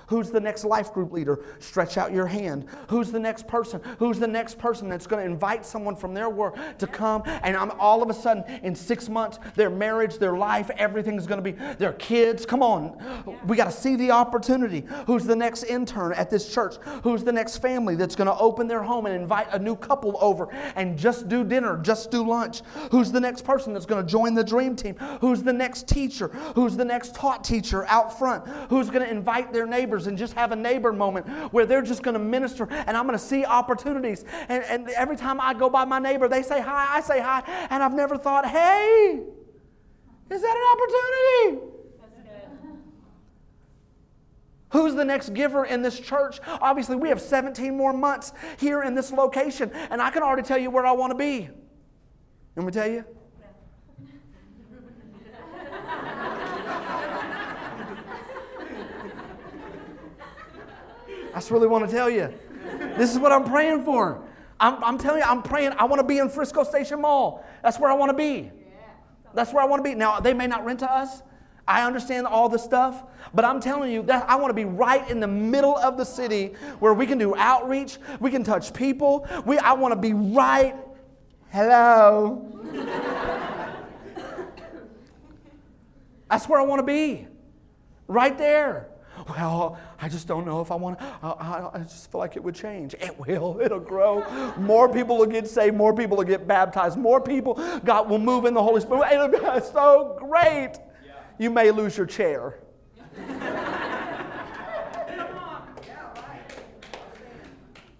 Who's 0.07 0.31
the 0.31 0.39
next 0.39 0.63
life 0.63 0.93
group 0.93 1.11
leader? 1.11 1.39
Stretch 1.59 1.97
out 1.97 2.11
your 2.11 2.27
hand. 2.27 2.65
Who's 2.89 3.11
the 3.11 3.19
next 3.19 3.47
person? 3.47 3.81
Who's 3.97 4.19
the 4.19 4.27
next 4.27 4.57
person 4.57 4.89
that's 4.89 5.07
going 5.07 5.23
to 5.23 5.31
invite 5.31 5.65
someone 5.65 5.95
from 5.95 6.13
their 6.13 6.29
work 6.29 6.57
to 6.79 6.87
come? 6.87 7.23
And 7.25 7.55
I'm 7.55 7.71
all 7.79 8.03
of 8.03 8.09
a 8.09 8.13
sudden, 8.13 8.43
in 8.63 8.75
six 8.75 9.09
months, 9.09 9.39
their 9.55 9.69
marriage, 9.69 10.17
their 10.17 10.37
life, 10.37 10.69
everything's 10.77 11.25
going 11.25 11.43
to 11.43 11.51
be 11.51 11.57
their 11.75 11.93
kids. 11.93 12.45
Come 12.45 12.61
on. 12.61 13.39
We 13.47 13.57
got 13.57 13.65
to 13.65 13.71
see 13.71 13.95
the 13.95 14.11
opportunity. 14.11 14.85
Who's 15.07 15.25
the 15.25 15.35
next 15.35 15.63
intern 15.63 16.13
at 16.13 16.29
this 16.29 16.53
church? 16.53 16.75
Who's 17.03 17.23
the 17.23 17.33
next 17.33 17.57
family 17.57 17.95
that's 17.95 18.15
going 18.15 18.27
to 18.27 18.37
open 18.37 18.67
their 18.67 18.83
home 18.83 19.05
and 19.05 19.15
invite 19.15 19.47
a 19.51 19.59
new 19.59 19.75
couple 19.75 20.17
over 20.21 20.49
and 20.75 20.97
just 20.97 21.27
do 21.27 21.43
dinner, 21.43 21.77
just 21.77 22.11
do 22.11 22.27
lunch? 22.27 22.61
Who's 22.91 23.11
the 23.11 23.19
next 23.19 23.43
person 23.43 23.73
that's 23.73 23.85
going 23.85 24.05
to 24.05 24.11
join 24.11 24.33
the 24.33 24.43
dream 24.43 24.75
team? 24.75 24.95
Who's 25.21 25.41
the 25.41 25.53
next 25.53 25.87
teacher? 25.87 26.27
Who's 26.55 26.77
the 26.77 26.85
next 26.85 27.15
taught 27.15 27.43
teacher 27.43 27.85
out 27.87 28.17
front? 28.17 28.47
Who's 28.69 28.89
going 28.89 29.03
to 29.03 29.09
invite 29.09 29.53
their 29.53 29.65
neighbors? 29.65 29.94
Neighbors 29.95 30.07
and 30.07 30.17
just 30.17 30.33
have 30.33 30.51
a 30.51 30.55
neighbor 30.55 30.91
moment 30.91 31.27
where 31.53 31.65
they're 31.65 31.81
just 31.81 32.03
going 32.03 32.13
to 32.13 32.19
minister 32.19 32.67
and 32.69 32.97
I'm 32.97 33.05
going 33.05 33.17
to 33.17 33.23
see 33.23 33.45
opportunities. 33.45 34.25
And, 34.49 34.63
and 34.65 34.89
every 34.89 35.15
time 35.15 35.39
I 35.39 35.53
go 35.53 35.69
by 35.69 35.85
my 35.85 35.99
neighbor, 35.99 36.27
they 36.27 36.43
say 36.43 36.61
hi, 36.61 36.97
I 36.97 37.01
say 37.01 37.19
hi, 37.19 37.43
and 37.69 37.81
I've 37.81 37.93
never 37.93 38.17
thought, 38.17 38.45
hey, 38.45 39.21
is 40.29 40.41
that 40.41 40.57
an 40.57 41.53
opportunity? 41.53 41.71
Who's 44.69 44.95
the 44.95 45.05
next 45.05 45.33
giver 45.33 45.63
in 45.63 45.81
this 45.81 45.97
church? 45.97 46.39
Obviously, 46.45 46.97
we 46.97 47.07
have 47.07 47.21
17 47.21 47.77
more 47.77 47.93
months 47.93 48.33
here 48.59 48.83
in 48.83 48.93
this 48.93 49.09
location, 49.09 49.71
and 49.89 50.01
I 50.01 50.09
can 50.09 50.21
already 50.21 50.41
tell 50.41 50.57
you 50.57 50.69
where 50.69 50.85
I 50.85 50.91
want 50.91 51.11
to 51.11 51.17
be. 51.17 51.49
Let 52.57 52.65
me 52.65 52.71
tell 52.73 52.89
you? 52.89 53.05
I 61.35 61.39
just 61.39 61.51
really 61.51 61.67
want 61.67 61.85
to 61.85 61.93
tell 61.93 62.09
you. 62.09 62.33
This 62.95 63.11
is 63.11 63.19
what 63.19 63.33
I'm 63.33 63.43
praying 63.43 63.83
for. 63.83 64.23
I'm, 64.57 64.81
I'm 64.81 64.97
telling 64.97 65.19
you, 65.19 65.27
I'm 65.27 65.43
praying. 65.43 65.73
I 65.77 65.83
want 65.83 65.99
to 65.99 66.07
be 66.07 66.19
in 66.19 66.29
Frisco 66.29 66.63
Station 66.63 67.01
Mall. 67.01 67.45
That's 67.61 67.77
where 67.77 67.91
I 67.91 67.93
want 67.93 68.09
to 68.09 68.15
be. 68.15 68.51
That's 69.33 69.51
where 69.51 69.61
I 69.61 69.65
want 69.65 69.83
to 69.83 69.89
be. 69.89 69.95
Now, 69.95 70.21
they 70.21 70.33
may 70.33 70.47
not 70.47 70.63
rent 70.63 70.79
to 70.79 70.89
us. 70.89 71.23
I 71.67 71.85
understand 71.85 72.25
all 72.25 72.47
the 72.47 72.57
stuff, 72.57 73.03
but 73.33 73.43
I'm 73.43 73.59
telling 73.59 73.91
you 73.91 74.03
that 74.03 74.29
I 74.29 74.35
want 74.37 74.51
to 74.51 74.53
be 74.53 74.63
right 74.63 75.09
in 75.09 75.19
the 75.19 75.27
middle 75.27 75.75
of 75.75 75.97
the 75.97 76.05
city 76.05 76.53
where 76.79 76.93
we 76.93 77.05
can 77.05 77.17
do 77.17 77.35
outreach, 77.35 77.97
we 78.21 78.31
can 78.31 78.45
touch 78.45 78.73
people. 78.73 79.27
We, 79.45 79.57
I 79.57 79.73
want 79.73 79.93
to 79.93 79.99
be 79.99 80.13
right. 80.13 80.75
Hello. 81.51 82.47
That's 86.29 86.47
where 86.47 86.61
I 86.61 86.63
want 86.63 86.79
to 86.79 86.83
be. 86.83 87.27
Right 88.07 88.37
there. 88.37 88.87
Well, 89.29 89.79
I 89.99 90.09
just 90.09 90.27
don't 90.27 90.45
know 90.45 90.61
if 90.61 90.71
I 90.71 90.75
want 90.75 90.99
to. 90.99 91.05
I, 91.23 91.69
I, 91.73 91.79
just 91.79 92.11
feel 92.11 92.19
like 92.19 92.35
it 92.35 92.43
would 92.43 92.55
change. 92.55 92.93
It 92.95 93.17
will. 93.17 93.59
It'll 93.63 93.79
grow. 93.79 94.23
More 94.57 94.91
people 94.91 95.17
will 95.17 95.25
get 95.25 95.47
saved. 95.47 95.75
More 95.75 95.93
people 95.93 96.17
will 96.17 96.25
get 96.25 96.47
baptized. 96.47 96.97
More 96.97 97.21
people, 97.21 97.55
God 97.83 98.09
will 98.09 98.19
move 98.19 98.45
in 98.45 98.53
the 98.53 98.61
Holy 98.61 98.81
Spirit. 98.81 99.11
It'll 99.13 99.27
be 99.29 99.37
so 99.71 100.17
great. 100.19 100.73
Yeah. 101.05 101.13
You 101.39 101.49
may 101.49 101.71
lose 101.71 101.97
your 101.97 102.05
chair. 102.05 102.59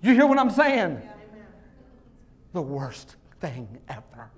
you 0.02 0.14
hear 0.14 0.28
what 0.28 0.38
I'm 0.38 0.52
saying? 0.52 1.02
The 2.54 2.62
worst 2.62 3.16
thing 3.40 3.80
ever. 3.90 4.32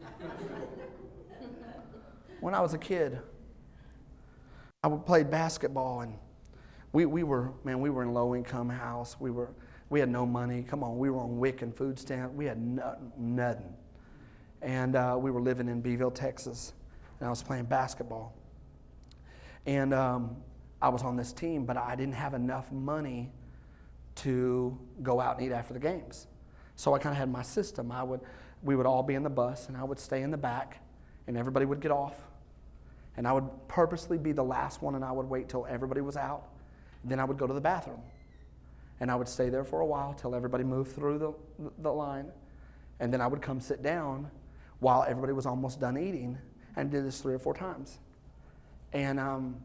when 2.40 2.54
I 2.54 2.62
was 2.62 2.74
a 2.74 2.78
kid, 2.78 3.20
I 4.84 4.90
played 4.90 5.30
basketball 5.30 6.02
and 6.02 6.14
we, 6.98 7.06
we 7.06 7.22
were, 7.22 7.52
man, 7.64 7.80
we 7.80 7.92
were 7.92 8.02
in 8.02 8.12
low 8.12 8.34
income 8.34 8.70
house. 8.70 9.18
We 9.20 9.30
were, 9.30 9.52
we 9.92 10.00
had 10.00 10.10
no 10.10 10.26
money. 10.26 10.64
Come 10.68 10.84
on, 10.84 10.98
we 10.98 11.12
were 11.12 11.20
on 11.20 11.38
WIC 11.38 11.62
and 11.62 11.78
food 11.78 12.00
stamp. 12.00 12.34
We 12.34 12.46
had 12.46 12.60
nothing. 12.60 13.12
nothing. 13.16 13.76
And 14.64 14.96
uh, 14.96 15.16
we 15.22 15.30
were 15.30 15.40
living 15.40 15.70
in 15.70 15.80
Beeville, 15.80 16.10
Texas. 16.10 16.74
And 17.20 17.28
I 17.28 17.30
was 17.30 17.44
playing 17.44 17.66
basketball. 17.66 18.36
And 19.68 19.94
um, 19.94 20.38
I 20.82 20.90
was 20.90 21.04
on 21.04 21.16
this 21.16 21.32
team, 21.34 21.66
but 21.66 21.78
I 21.78 21.96
didn't 21.96 22.16
have 22.16 22.34
enough 22.34 22.72
money 22.72 23.32
to 24.16 24.76
go 25.04 25.20
out 25.20 25.38
and 25.38 25.46
eat 25.46 25.54
after 25.54 25.76
the 25.76 25.80
games. 25.80 26.26
So 26.78 26.96
I 26.96 26.98
kind 26.98 27.14
of 27.14 27.20
had 27.20 27.30
my 27.32 27.44
system. 27.44 27.92
I 27.92 28.02
would, 28.02 28.22
we 28.64 28.76
would 28.76 28.88
all 28.88 29.04
be 29.04 29.14
in 29.14 29.22
the 29.22 29.30
bus, 29.30 29.68
and 29.68 29.78
I 29.78 29.84
would 29.84 30.00
stay 30.00 30.24
in 30.24 30.32
the 30.32 30.38
back, 30.38 30.82
and 31.28 31.38
everybody 31.38 31.68
would 31.68 31.80
get 31.80 31.92
off. 31.92 32.16
And 33.18 33.28
I 33.28 33.34
would 33.34 33.48
purposely 33.68 34.18
be 34.18 34.32
the 34.32 34.44
last 34.44 34.82
one, 34.82 34.96
and 34.96 35.06
I 35.06 35.12
would 35.12 35.30
wait 35.30 35.48
till 35.48 35.68
everybody 35.68 36.02
was 36.02 36.18
out 36.18 36.54
then 37.10 37.20
I 37.20 37.26
would 37.26 37.38
go 37.38 37.48
to 37.48 37.54
the 37.54 37.62
bathroom. 37.62 38.02
And 39.00 39.12
I 39.12 39.16
would 39.16 39.28
stay 39.28 39.50
there 39.50 39.64
for 39.64 39.82
a 39.82 39.86
while 39.86 40.14
till 40.14 40.34
everybody 40.34 40.64
moved 40.64 40.96
through 40.96 41.20
the, 41.20 41.34
the 41.80 41.92
line. 41.92 42.32
And 43.00 43.14
then 43.14 43.22
I 43.22 43.28
would 43.28 43.42
come 43.42 43.60
sit 43.60 43.84
down 43.84 44.30
while 44.80 45.06
everybody 45.08 45.34
was 45.34 45.46
almost 45.46 45.80
done 45.80 45.98
eating 45.98 46.38
and 46.76 46.90
did 46.90 47.06
this 47.06 47.22
three 47.22 47.34
or 47.34 47.40
four 47.40 47.54
times. 47.54 48.00
And 48.94 49.20
um, 49.20 49.58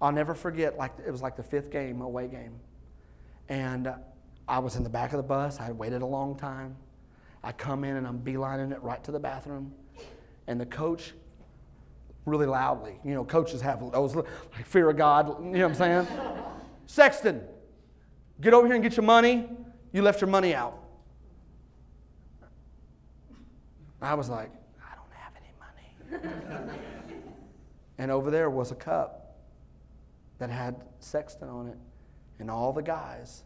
I'll 0.00 0.12
never 0.12 0.34
forget, 0.34 0.78
like 0.78 0.92
it 1.06 1.10
was 1.10 1.22
like 1.22 1.36
the 1.36 1.42
fifth 1.42 1.70
game, 1.70 2.00
away 2.00 2.28
game. 2.28 2.58
And 3.48 3.92
I 4.48 4.58
was 4.58 4.76
in 4.76 4.82
the 4.82 4.90
back 4.90 5.12
of 5.12 5.18
the 5.18 5.22
bus. 5.22 5.60
I 5.60 5.64
had 5.64 5.78
waited 5.78 6.02
a 6.02 6.06
long 6.06 6.36
time. 6.36 6.76
I 7.42 7.52
come 7.52 7.84
in 7.84 7.96
and 7.96 8.06
I'm 8.06 8.18
beelining 8.20 8.72
it 8.72 8.82
right 8.82 9.02
to 9.04 9.12
the 9.12 9.20
bathroom. 9.20 9.72
And 10.46 10.60
the 10.60 10.66
coach 10.66 11.12
really 12.26 12.46
loudly. 12.46 12.98
You 13.04 13.14
know, 13.14 13.24
coaches 13.24 13.60
have 13.60 13.80
those 13.92 14.14
like 14.14 14.66
fear 14.66 14.90
of 14.90 14.96
God. 14.96 15.42
You 15.44 15.50
know 15.52 15.68
what 15.68 15.80
I'm 15.80 16.06
saying? 16.06 16.06
Sexton, 16.90 17.40
get 18.40 18.52
over 18.52 18.66
here 18.66 18.74
and 18.74 18.82
get 18.82 18.96
your 18.96 19.04
money. 19.04 19.48
You 19.92 20.02
left 20.02 20.20
your 20.20 20.26
money 20.26 20.56
out. 20.56 20.76
I 24.02 24.14
was 24.14 24.28
like, 24.28 24.50
I 24.82 24.96
don't 24.96 25.12
have 25.12 25.32
any 26.10 26.20
money. 26.20 26.34
and 27.98 28.10
over 28.10 28.32
there 28.32 28.50
was 28.50 28.72
a 28.72 28.74
cup 28.74 29.36
that 30.38 30.50
had 30.50 30.82
Sexton 30.98 31.48
on 31.48 31.68
it, 31.68 31.78
and 32.40 32.50
all 32.50 32.72
the 32.72 32.82
guys 32.82 33.44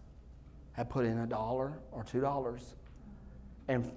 had 0.73 0.89
put 0.89 1.05
in 1.05 1.19
a 1.19 1.27
dollar 1.27 1.75
or 1.93 2.03
two 2.03 2.23
dollars. 2.23 2.77
And 3.69 3.93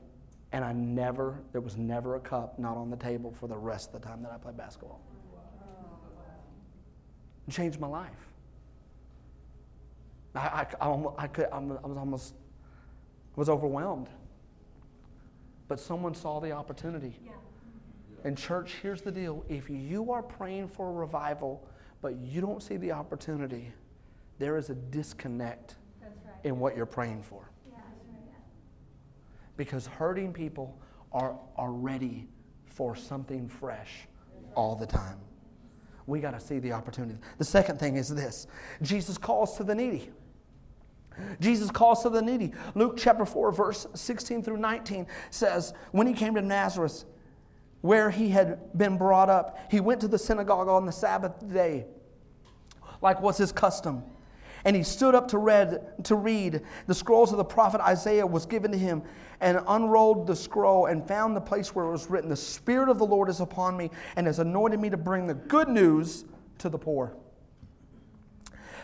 and 0.52 0.66
I 0.66 0.74
never, 0.74 1.40
there 1.54 1.62
was 1.62 1.78
never 1.78 2.16
a 2.16 2.20
cup 2.20 2.60
not 2.60 2.76
on 2.76 2.90
the 2.90 2.98
table 2.98 3.34
for 3.40 3.48
the 3.48 3.58
rest 3.58 3.94
of 3.94 4.02
the 4.02 4.08
time 4.10 4.22
that 4.24 4.32
I 4.34 4.38
played 4.38 4.58
basketball. 4.58 5.00
It 7.48 7.52
changed 7.54 7.80
my 7.80 7.88
life. 7.88 8.28
I, 10.36 10.66
I, 10.80 10.86
I, 10.86 11.04
I, 11.18 11.28
could, 11.28 11.48
I 11.52 11.60
was 11.60 11.98
almost, 11.98 12.34
I 13.36 13.40
was 13.40 13.50
overwhelmed. 13.50 14.10
But 15.68 15.80
someone 15.80 16.14
saw 16.14 16.40
the 16.40 16.52
opportunity. 16.52 17.20
Yeah. 17.26 17.32
And, 18.24 18.38
church, 18.38 18.76
here's 18.82 19.02
the 19.02 19.12
deal 19.12 19.46
if 19.50 19.70
you 19.70 20.12
are 20.12 20.24
praying 20.24 20.70
for 20.70 20.90
a 20.90 20.94
revival, 20.94 21.68
but 22.02 22.16
you 22.18 22.42
don't 22.42 22.64
see 22.64 22.78
the 22.78 22.92
opportunity, 22.92 23.72
there 24.40 24.58
is 24.58 24.70
a 24.70 24.76
disconnect 24.76 25.76
right. 26.02 26.12
in 26.44 26.60
what 26.60 26.76
you're 26.76 26.86
praying 26.86 27.24
for 27.24 27.50
because 29.58 29.88
hurting 29.88 30.32
people 30.32 30.80
are, 31.12 31.38
are 31.58 31.72
ready 31.72 32.28
for 32.66 32.96
something 32.96 33.50
fresh 33.50 34.08
all 34.56 34.76
the 34.76 34.86
time. 34.86 35.18
We 36.06 36.20
got 36.22 36.32
to 36.32 36.40
see 36.40 36.60
the 36.60 36.72
opportunity. 36.72 37.20
The 37.38 37.44
second 37.44 37.80
thing 37.80 37.98
is 37.98 38.08
this 38.08 38.48
Jesus 38.82 39.18
calls 39.18 39.58
to 39.58 39.64
the 39.64 39.76
needy. 39.76 40.12
Jesus 41.40 41.72
calls 41.72 42.04
to 42.04 42.10
the 42.10 42.22
needy. 42.22 42.54
Luke 42.76 42.96
chapter 42.98 43.26
4, 43.26 43.52
verse 43.52 43.88
16 43.94 44.44
through 44.44 44.58
19 44.58 45.08
says, 45.30 45.74
When 45.92 46.08
he 46.08 46.14
came 46.14 46.36
to 46.36 46.42
Nazareth, 46.42 47.06
where 47.82 48.10
he 48.10 48.30
had 48.30 48.78
been 48.78 48.98
brought 48.98 49.30
up, 49.30 49.60
he 49.70 49.80
went 49.80 50.02
to 50.02 50.08
the 50.08 50.18
synagogue 50.18 50.68
on 50.68 50.86
the 50.86 50.92
Sabbath 50.92 51.34
day, 51.52 51.86
like 53.02 53.22
was 53.22 53.38
his 53.38 53.52
custom. 53.52 54.04
And 54.66 54.76
he 54.76 54.84
stood 54.84 55.16
up 55.16 55.28
to 55.30 55.38
read 55.38 55.80
to 56.04 56.16
read. 56.16 56.62
The 56.88 56.96
scrolls 56.96 57.32
of 57.32 57.38
the 57.38 57.46
prophet 57.46 57.80
Isaiah 57.80 58.26
was 58.26 58.46
given 58.46 58.72
to 58.72 58.78
him, 58.78 59.04
and 59.40 59.62
unrolled 59.68 60.28
the 60.28 60.36
scroll 60.36 60.88
and 60.88 61.08
found 61.08 61.36
the 61.36 61.42
place 61.42 61.76
where 61.76 61.86
it 61.86 61.92
was 61.92 62.10
written, 62.10 62.30
The 62.30 62.36
Spirit 62.36 62.90
of 62.90 62.98
the 62.98 63.06
Lord 63.06 63.30
is 63.30 63.40
upon 63.40 63.78
me, 63.78 63.92
and 64.16 64.26
has 64.28 64.40
anointed 64.40 64.80
me 64.80 64.90
to 64.90 64.98
bring 64.98 65.28
the 65.28 65.36
good 65.36 65.70
news 65.70 66.26
to 66.58 66.70
the 66.70 66.78
poor. 66.78 67.16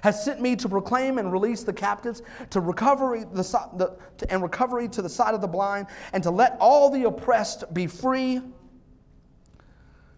Has 0.04 0.22
sent 0.22 0.42
me 0.42 0.58
to 0.58 0.68
proclaim 0.68 1.18
and 1.18 1.32
release 1.32 1.64
the 1.64 1.72
captives, 1.72 2.24
to 2.50 2.60
recovery 2.60 3.24
the, 3.24 3.42
the 3.78 3.96
to, 4.18 4.30
and 4.30 4.44
recovery 4.44 4.90
to 4.90 5.02
the 5.02 5.08
sight 5.08 5.34
of 5.34 5.40
the 5.40 5.48
blind, 5.48 5.88
and 6.12 6.22
to 6.24 6.30
let 6.30 6.58
all 6.60 6.90
the 6.90 7.06
oppressed 7.06 7.74
be 7.74 7.88
free 7.88 8.42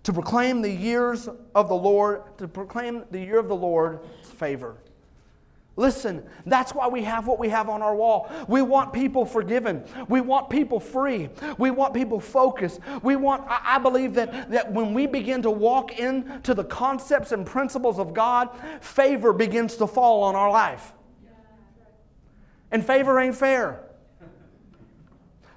to 0.02 0.12
proclaim 0.12 0.64
the 0.64 0.72
years 0.72 1.30
of 1.54 1.70
the 1.70 1.76
Lord, 1.76 2.24
to 2.40 2.48
proclaim 2.48 3.04
the 3.12 3.20
year 3.20 3.38
of 3.38 3.48
the 3.48 3.56
Lord's 3.56 4.32
favor. 4.32 4.78
Listen, 5.78 6.24
that's 6.46 6.74
why 6.74 6.88
we 6.88 7.04
have 7.04 7.28
what 7.28 7.38
we 7.38 7.50
have 7.50 7.68
on 7.68 7.82
our 7.82 7.96
wall. 7.96 8.32
We 8.48 8.62
want 8.62 8.94
people 8.94 9.26
forgiven. 9.26 9.84
We 10.08 10.22
want 10.22 10.50
people 10.50 10.80
free. 10.80 11.30
We 11.58 11.70
want 11.70 11.94
people 11.94 12.22
focused. 12.22 12.80
We 13.04 13.18
want, 13.18 13.44
I 13.48 13.78
believe 13.80 14.14
that, 14.14 14.52
that 14.52 14.72
when 14.72 14.94
we 14.94 15.06
begin 15.06 15.42
to 15.42 15.52
walk 15.52 16.00
into 16.00 16.54
the 16.54 16.64
concepts 16.64 17.34
and 17.34 17.46
principles 17.46 18.00
of 18.00 18.14
God, 18.14 18.50
favor 18.80 19.34
begins 19.34 19.76
to 19.78 19.88
fall 19.88 20.24
on 20.24 20.36
our 20.36 20.50
life. 20.50 20.94
And 22.72 22.86
favor 22.86 23.20
ain't 23.20 23.36
fair. 23.36 23.85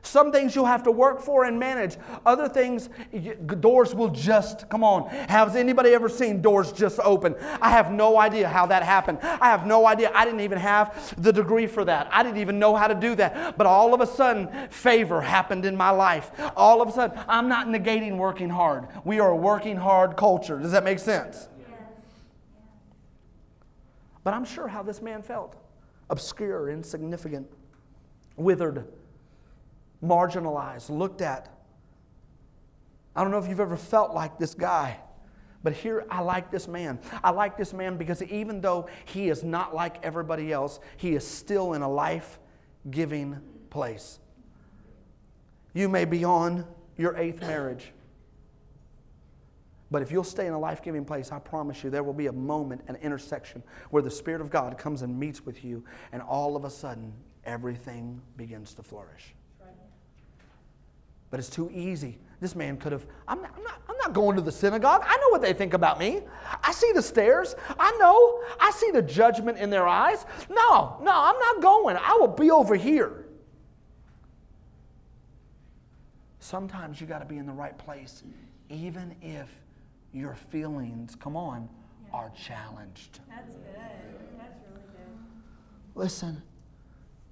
Some 0.09 0.33
things 0.33 0.57
you'll 0.57 0.65
have 0.65 0.85
to 0.85 0.91
work 0.91 1.21
for 1.21 1.45
and 1.45 1.59
manage. 1.59 1.99
Other 2.25 2.49
things, 2.49 2.89
doors 3.61 3.95
will 3.95 4.09
just, 4.09 4.67
come 4.71 4.83
on. 4.83 5.11
Has 5.29 5.55
anybody 5.55 5.91
ever 5.91 6.09
seen 6.09 6.41
doors 6.41 6.73
just 6.73 6.99
open? 7.01 7.35
I 7.61 7.69
have 7.71 7.93
no 7.93 8.19
idea 8.19 8.49
how 8.49 8.65
that 8.67 8.83
happened. 8.83 9.19
I 9.23 9.51
have 9.51 9.67
no 9.67 9.87
idea. 9.87 10.11
I 10.15 10.25
didn't 10.25 10.41
even 10.41 10.57
have 10.57 11.15
the 11.23 11.31
degree 11.31 11.67
for 11.67 11.85
that. 11.85 12.09
I 12.11 12.23
didn't 12.23 12.39
even 12.39 12.59
know 12.59 12.75
how 12.75 12.89
to 12.89 12.95
do 12.95 13.15
that. 13.17 13.59
But 13.59 13.67
all 13.67 13.93
of 13.93 14.01
a 14.01 14.07
sudden, 14.07 14.49
favor 14.71 15.21
happened 15.21 15.67
in 15.67 15.77
my 15.77 15.91
life. 15.91 16.31
All 16.57 16.81
of 16.81 16.89
a 16.89 16.93
sudden, 16.93 17.21
I'm 17.29 17.49
not 17.49 17.67
negating 17.67 18.17
working 18.17 18.49
hard. 18.49 18.89
We 19.05 19.21
are 19.21 19.31
a 19.31 19.37
working 19.37 19.77
hard 19.77 20.17
culture. 20.17 20.59
Does 20.59 20.73
that 20.73 20.85
make 20.85 21.01
sense? 21.01 21.49
But 24.25 24.33
I'm 24.33 24.47
sure 24.47 24.69
how 24.69 24.83
this 24.83 25.03
man 25.03 25.23
felt 25.23 25.55
obscure, 26.09 26.71
insignificant, 26.71 27.47
withered, 28.37 28.87
marginalized, 30.03 30.91
looked 30.91 31.23
at. 31.23 31.49
I 33.17 33.23
don't 33.23 33.31
know 33.31 33.39
if 33.39 33.49
you've 33.49 33.61
ever 33.61 33.77
felt 33.77 34.15
like 34.15 34.39
this 34.39 34.55
guy. 34.55 34.99
But 35.63 35.73
here, 35.73 36.07
I 36.09 36.21
like 36.21 36.53
this 36.53 36.69
man. 36.69 37.01
I 37.25 37.31
like 37.31 37.57
this 37.57 37.73
man 37.73 37.97
because 37.97 38.23
even 38.23 38.61
though 38.61 38.89
he 39.07 39.29
is 39.29 39.43
not 39.43 39.75
like 39.75 40.05
everybody 40.05 40.53
else, 40.53 40.79
he 40.97 41.15
is 41.15 41.27
still 41.27 41.73
in 41.73 41.83
a 41.83 41.89
life 41.89 42.39
giving 42.91 43.41
place. 43.71 44.21
You 45.75 45.89
may 45.89 46.05
be 46.05 46.25
on 46.25 46.65
your 46.97 47.17
eighth 47.17 47.41
marriage. 47.41 47.93
But 49.91 50.03
if 50.03 50.13
you'll 50.13 50.25
stay 50.25 50.47
in 50.47 50.53
a 50.53 50.59
life 50.59 50.83
giving 50.83 51.05
place, 51.05 51.33
I 51.33 51.39
promise 51.39 51.83
you 51.83 51.91
there 51.91 52.03
will 52.03 52.13
be 52.13 52.27
a 52.27 52.33
moment, 52.33 52.83
an 52.89 52.97
intersection, 52.97 53.63
where 53.91 54.03
the 54.03 54.11
Spirit 54.11 54.41
of 54.41 54.51
God 54.51 54.77
comes 54.77 55.03
and 55.03 55.19
meets 55.19 55.47
with 55.47 55.65
you, 55.65 55.83
and 56.13 56.21
all 56.21 56.57
of 56.57 56.65
a 56.65 56.71
sudden, 56.71 57.13
everything 57.45 58.21
begins 58.37 58.75
to 58.75 58.83
flourish. 58.83 59.35
But 61.31 61.41
it's 61.41 61.51
too 61.51 61.71
easy. 61.73 62.19
This 62.41 62.55
man 62.55 62.77
could 62.77 62.93
have, 62.93 63.07
I'm 63.27 63.43
not, 63.43 63.53
I'm, 63.57 63.63
not, 63.63 63.83
I'm 63.89 63.97
not 63.97 64.13
going 64.13 64.37
to 64.37 64.43
the 64.43 64.53
synagogue. 64.53 65.03
I 65.05 65.17
know 65.17 65.29
what 65.31 65.43
they 65.43 65.53
think 65.53 65.75
about 65.75 65.99
me. 65.99 66.23
I 66.63 66.73
see 66.73 66.93
the 66.93 67.03
stares. 67.03 67.55
I 67.79 67.91
know. 67.99 68.43
I 68.61 68.71
see 68.71 68.91
the 68.91 69.03
judgment 69.03 69.59
in 69.59 69.71
their 69.71 69.87
eyes. 69.87 70.25
No, 70.49 70.99
no, 71.03 71.13
I'm 71.13 71.39
not 71.39 71.61
going. 71.61 71.97
I 71.97 72.17
will 72.19 72.29
be 72.29 72.51
over 72.51 72.77
here. 72.77 73.27
Sometimes 76.39 77.01
you 77.01 77.07
got 77.07 77.19
to 77.19 77.27
be 77.27 77.37
in 77.37 77.47
the 77.47 77.53
right 77.53 77.77
place, 77.77 78.23
even 78.71 79.15
if 79.21 79.49
your 80.15 80.35
feelings, 80.35 81.15
come 81.15 81.37
on, 81.37 81.69
yeah. 82.07 82.17
are 82.17 82.31
challenged. 82.31 83.21
That's 83.29 83.55
good. 83.55 83.65
That's 84.39 84.59
really 84.71 84.87
good. 84.93 85.19
Listen, 85.95 86.43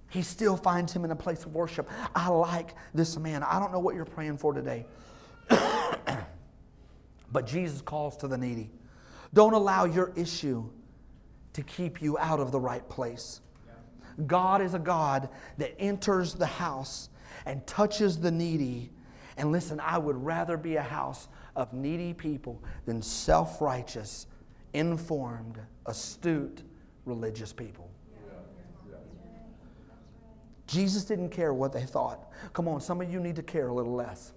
he 0.09 0.23
still 0.23 0.57
finds 0.57 0.93
him 0.93 1.05
in 1.05 1.11
a 1.11 1.17
place 1.17 1.45
of 1.45 1.55
worship. 1.55 1.91
I 2.15 2.29
like 2.29 2.75
this 2.95 3.19
man. 3.19 3.43
I 3.43 3.59
don't 3.59 3.73
know 3.73 3.81
what 3.81 3.95
you're 3.95 4.05
praying 4.05 4.39
for 4.39 4.53
today, 4.55 4.87
but 7.33 7.47
Jesus 7.47 7.81
calls 7.81 8.17
to 8.19 8.29
the 8.29 8.39
needy. 8.39 8.71
Don't 9.35 9.53
allow 9.53 9.85
your 9.85 10.13
issue 10.17 10.69
to 11.53 11.63
keep 11.63 12.01
you 12.01 12.19
out 12.19 12.41
of 12.41 12.53
the 12.53 12.61
right 12.61 12.87
place. 12.89 13.41
God 14.27 14.63
is 14.63 14.75
a 14.75 14.79
God 14.79 15.29
that 15.59 15.75
enters 15.79 16.35
the 16.35 16.47
house 16.47 17.11
and 17.45 17.67
touches 17.67 18.19
the 18.19 18.31
needy. 18.31 18.91
And 19.37 19.53
listen, 19.53 19.81
I 19.81 19.99
would 19.99 20.17
rather 20.17 20.57
be 20.57 20.77
a 20.77 20.83
house 20.83 21.29
of 21.55 21.73
needy 21.73 22.15
people 22.15 22.63
than 22.87 23.03
self 23.03 23.61
righteous, 23.61 24.27
informed, 24.73 25.59
astute, 25.87 26.63
religious 27.05 27.53
people. 27.53 27.86
Jesus 30.67 31.05
didn't 31.05 31.31
care 31.31 31.55
what 31.55 31.73
they 31.73 31.83
thought. 31.83 32.31
Come 32.53 32.69
on, 32.69 32.81
some 32.81 33.01
of 33.01 33.13
you 33.13 33.21
need 33.21 33.37
to 33.37 33.43
care 33.43 33.69
a 33.69 33.75
little 33.75 33.95
less. 33.95 34.33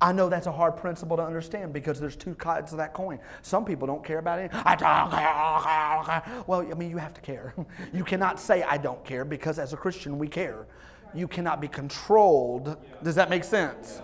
I 0.00 0.12
know 0.12 0.28
that's 0.28 0.46
a 0.46 0.52
hard 0.52 0.76
principle 0.76 1.16
to 1.16 1.22
understand 1.22 1.72
because 1.72 1.98
there's 1.98 2.16
two 2.16 2.36
sides 2.42 2.72
of 2.72 2.78
that 2.78 2.92
coin. 2.92 3.18
Some 3.40 3.64
people 3.64 3.86
don't 3.86 4.04
care 4.04 4.18
about 4.18 4.38
it. 4.38 4.50
I 4.52 4.76
don't 4.76 5.10
care. 5.10 6.44
Well, 6.46 6.60
I 6.60 6.74
mean, 6.74 6.90
you 6.90 6.98
have 6.98 7.14
to 7.14 7.20
care. 7.20 7.54
You 7.94 8.04
cannot 8.04 8.38
say 8.38 8.62
I 8.62 8.76
don't 8.76 9.02
care 9.04 9.24
because 9.24 9.58
as 9.58 9.72
a 9.72 9.76
Christian 9.76 10.18
we 10.18 10.28
care. 10.28 10.66
You 11.14 11.26
cannot 11.26 11.60
be 11.60 11.68
controlled. 11.68 12.76
Does 13.02 13.14
that 13.14 13.30
make 13.30 13.44
sense? 13.44 14.02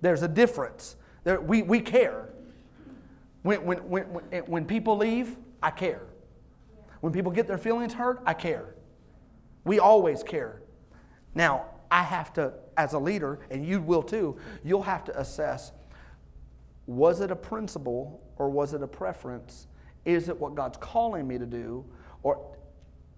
There's 0.00 0.22
a 0.22 0.28
difference. 0.28 0.96
There, 1.24 1.40
we, 1.40 1.62
we 1.62 1.80
care. 1.80 2.28
When, 3.42 3.64
when, 3.64 3.78
when, 3.78 4.04
when 4.46 4.64
people 4.64 4.96
leave, 4.96 5.36
I 5.62 5.70
care. 5.70 6.02
When 7.02 7.12
people 7.12 7.32
get 7.32 7.48
their 7.48 7.58
feelings 7.58 7.94
hurt, 7.94 8.22
I 8.24 8.32
care. 8.32 8.76
We 9.64 9.80
always 9.80 10.22
care. 10.22 10.62
Now, 11.34 11.66
I 11.90 12.04
have 12.04 12.32
to, 12.34 12.54
as 12.76 12.92
a 12.92 12.98
leader, 12.98 13.40
and 13.50 13.66
you 13.66 13.80
will 13.80 14.04
too, 14.04 14.36
you'll 14.62 14.84
have 14.84 15.04
to 15.04 15.20
assess 15.20 15.72
was 16.86 17.20
it 17.20 17.30
a 17.30 17.36
principle 17.36 18.20
or 18.36 18.50
was 18.50 18.72
it 18.72 18.82
a 18.82 18.86
preference? 18.86 19.66
Is 20.04 20.28
it 20.28 20.38
what 20.38 20.54
God's 20.54 20.76
calling 20.78 21.26
me 21.26 21.38
to 21.38 21.46
do? 21.46 21.84
Or, 22.22 22.56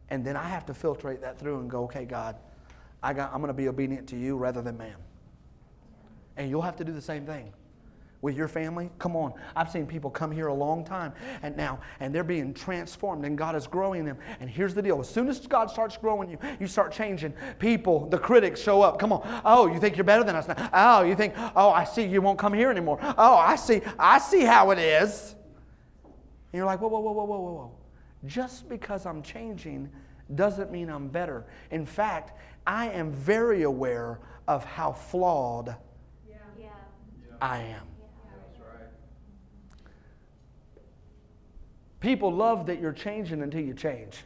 and 0.08 0.24
then 0.24 0.36
I 0.36 0.48
have 0.48 0.64
to 0.66 0.72
filtrate 0.72 1.20
that 1.20 1.38
through 1.38 1.60
and 1.60 1.70
go, 1.70 1.84
okay, 1.84 2.04
God, 2.06 2.36
I 3.02 3.12
got, 3.12 3.32
I'm 3.32 3.40
going 3.40 3.48
to 3.48 3.54
be 3.54 3.68
obedient 3.68 4.08
to 4.08 4.16
you 4.16 4.36
rather 4.36 4.62
than 4.62 4.78
man. 4.78 4.96
And 6.36 6.48
you'll 6.48 6.62
have 6.62 6.76
to 6.76 6.84
do 6.84 6.92
the 6.92 7.02
same 7.02 7.26
thing 7.26 7.52
with 8.24 8.38
your 8.38 8.48
family. 8.48 8.90
Come 8.98 9.16
on. 9.16 9.34
I've 9.54 9.70
seen 9.70 9.86
people 9.86 10.08
come 10.08 10.32
here 10.32 10.46
a 10.46 10.54
long 10.54 10.82
time 10.82 11.12
and 11.42 11.54
now, 11.58 11.78
and 12.00 12.12
they're 12.12 12.24
being 12.24 12.54
transformed, 12.54 13.26
and 13.26 13.36
God 13.36 13.54
is 13.54 13.66
growing 13.66 14.06
them. 14.06 14.16
And 14.40 14.48
here's 14.48 14.72
the 14.72 14.80
deal 14.80 14.98
as 14.98 15.10
soon 15.10 15.28
as 15.28 15.46
God 15.46 15.70
starts 15.70 15.98
growing 15.98 16.30
you, 16.30 16.38
you 16.58 16.66
start 16.66 16.90
changing. 16.90 17.34
People, 17.58 18.08
the 18.08 18.18
critics 18.18 18.62
show 18.62 18.80
up. 18.80 18.98
Come 18.98 19.12
on. 19.12 19.42
Oh, 19.44 19.66
you 19.66 19.78
think 19.78 19.98
you're 19.98 20.04
better 20.04 20.24
than 20.24 20.36
us 20.36 20.48
now? 20.48 20.70
Oh, 20.72 21.02
you 21.02 21.14
think, 21.14 21.34
oh, 21.54 21.68
I 21.68 21.84
see 21.84 22.02
you 22.02 22.22
won't 22.22 22.38
come 22.38 22.54
here 22.54 22.70
anymore. 22.70 22.98
Oh, 23.02 23.36
I 23.36 23.56
see, 23.56 23.82
I 23.98 24.18
see 24.18 24.40
how 24.40 24.70
it 24.70 24.78
is. 24.78 25.36
And 26.04 26.14
you're 26.54 26.64
like, 26.64 26.80
whoa, 26.80 26.88
whoa, 26.88 27.00
whoa, 27.00 27.12
whoa, 27.12 27.24
whoa, 27.24 27.40
whoa, 27.40 27.52
whoa. 27.52 27.72
Just 28.24 28.70
because 28.70 29.04
I'm 29.04 29.20
changing 29.20 29.90
doesn't 30.34 30.72
mean 30.72 30.88
I'm 30.88 31.08
better. 31.08 31.44
In 31.70 31.84
fact, 31.84 32.32
I 32.66 32.88
am 32.88 33.12
very 33.12 33.64
aware 33.64 34.18
of 34.48 34.64
how 34.64 34.92
flawed 34.92 35.76
yeah. 36.26 36.68
I 37.42 37.58
am. 37.58 37.93
People 42.04 42.30
love 42.30 42.66
that 42.66 42.82
you're 42.82 42.92
changing 42.92 43.40
until 43.40 43.62
you 43.62 43.72
change. 43.72 44.24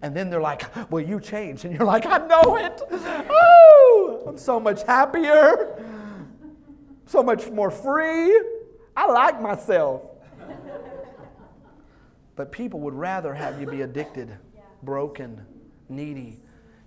And 0.00 0.16
then 0.16 0.30
they're 0.30 0.40
like, 0.40 0.62
well, 0.88 1.02
you 1.02 1.18
changed. 1.18 1.64
And 1.64 1.74
you're 1.74 1.84
like, 1.84 2.06
I 2.06 2.18
know 2.18 2.56
it. 2.56 2.80
Oh, 3.28 4.24
I'm 4.28 4.38
so 4.38 4.60
much 4.60 4.84
happier, 4.84 5.84
so 7.06 7.20
much 7.20 7.50
more 7.50 7.68
free. 7.68 8.40
I 8.96 9.06
like 9.08 9.42
myself. 9.42 10.08
But 12.36 12.52
people 12.52 12.78
would 12.78 12.94
rather 12.94 13.34
have 13.34 13.60
you 13.60 13.66
be 13.66 13.82
addicted, 13.82 14.30
broken, 14.84 15.44
needy. 15.88 16.40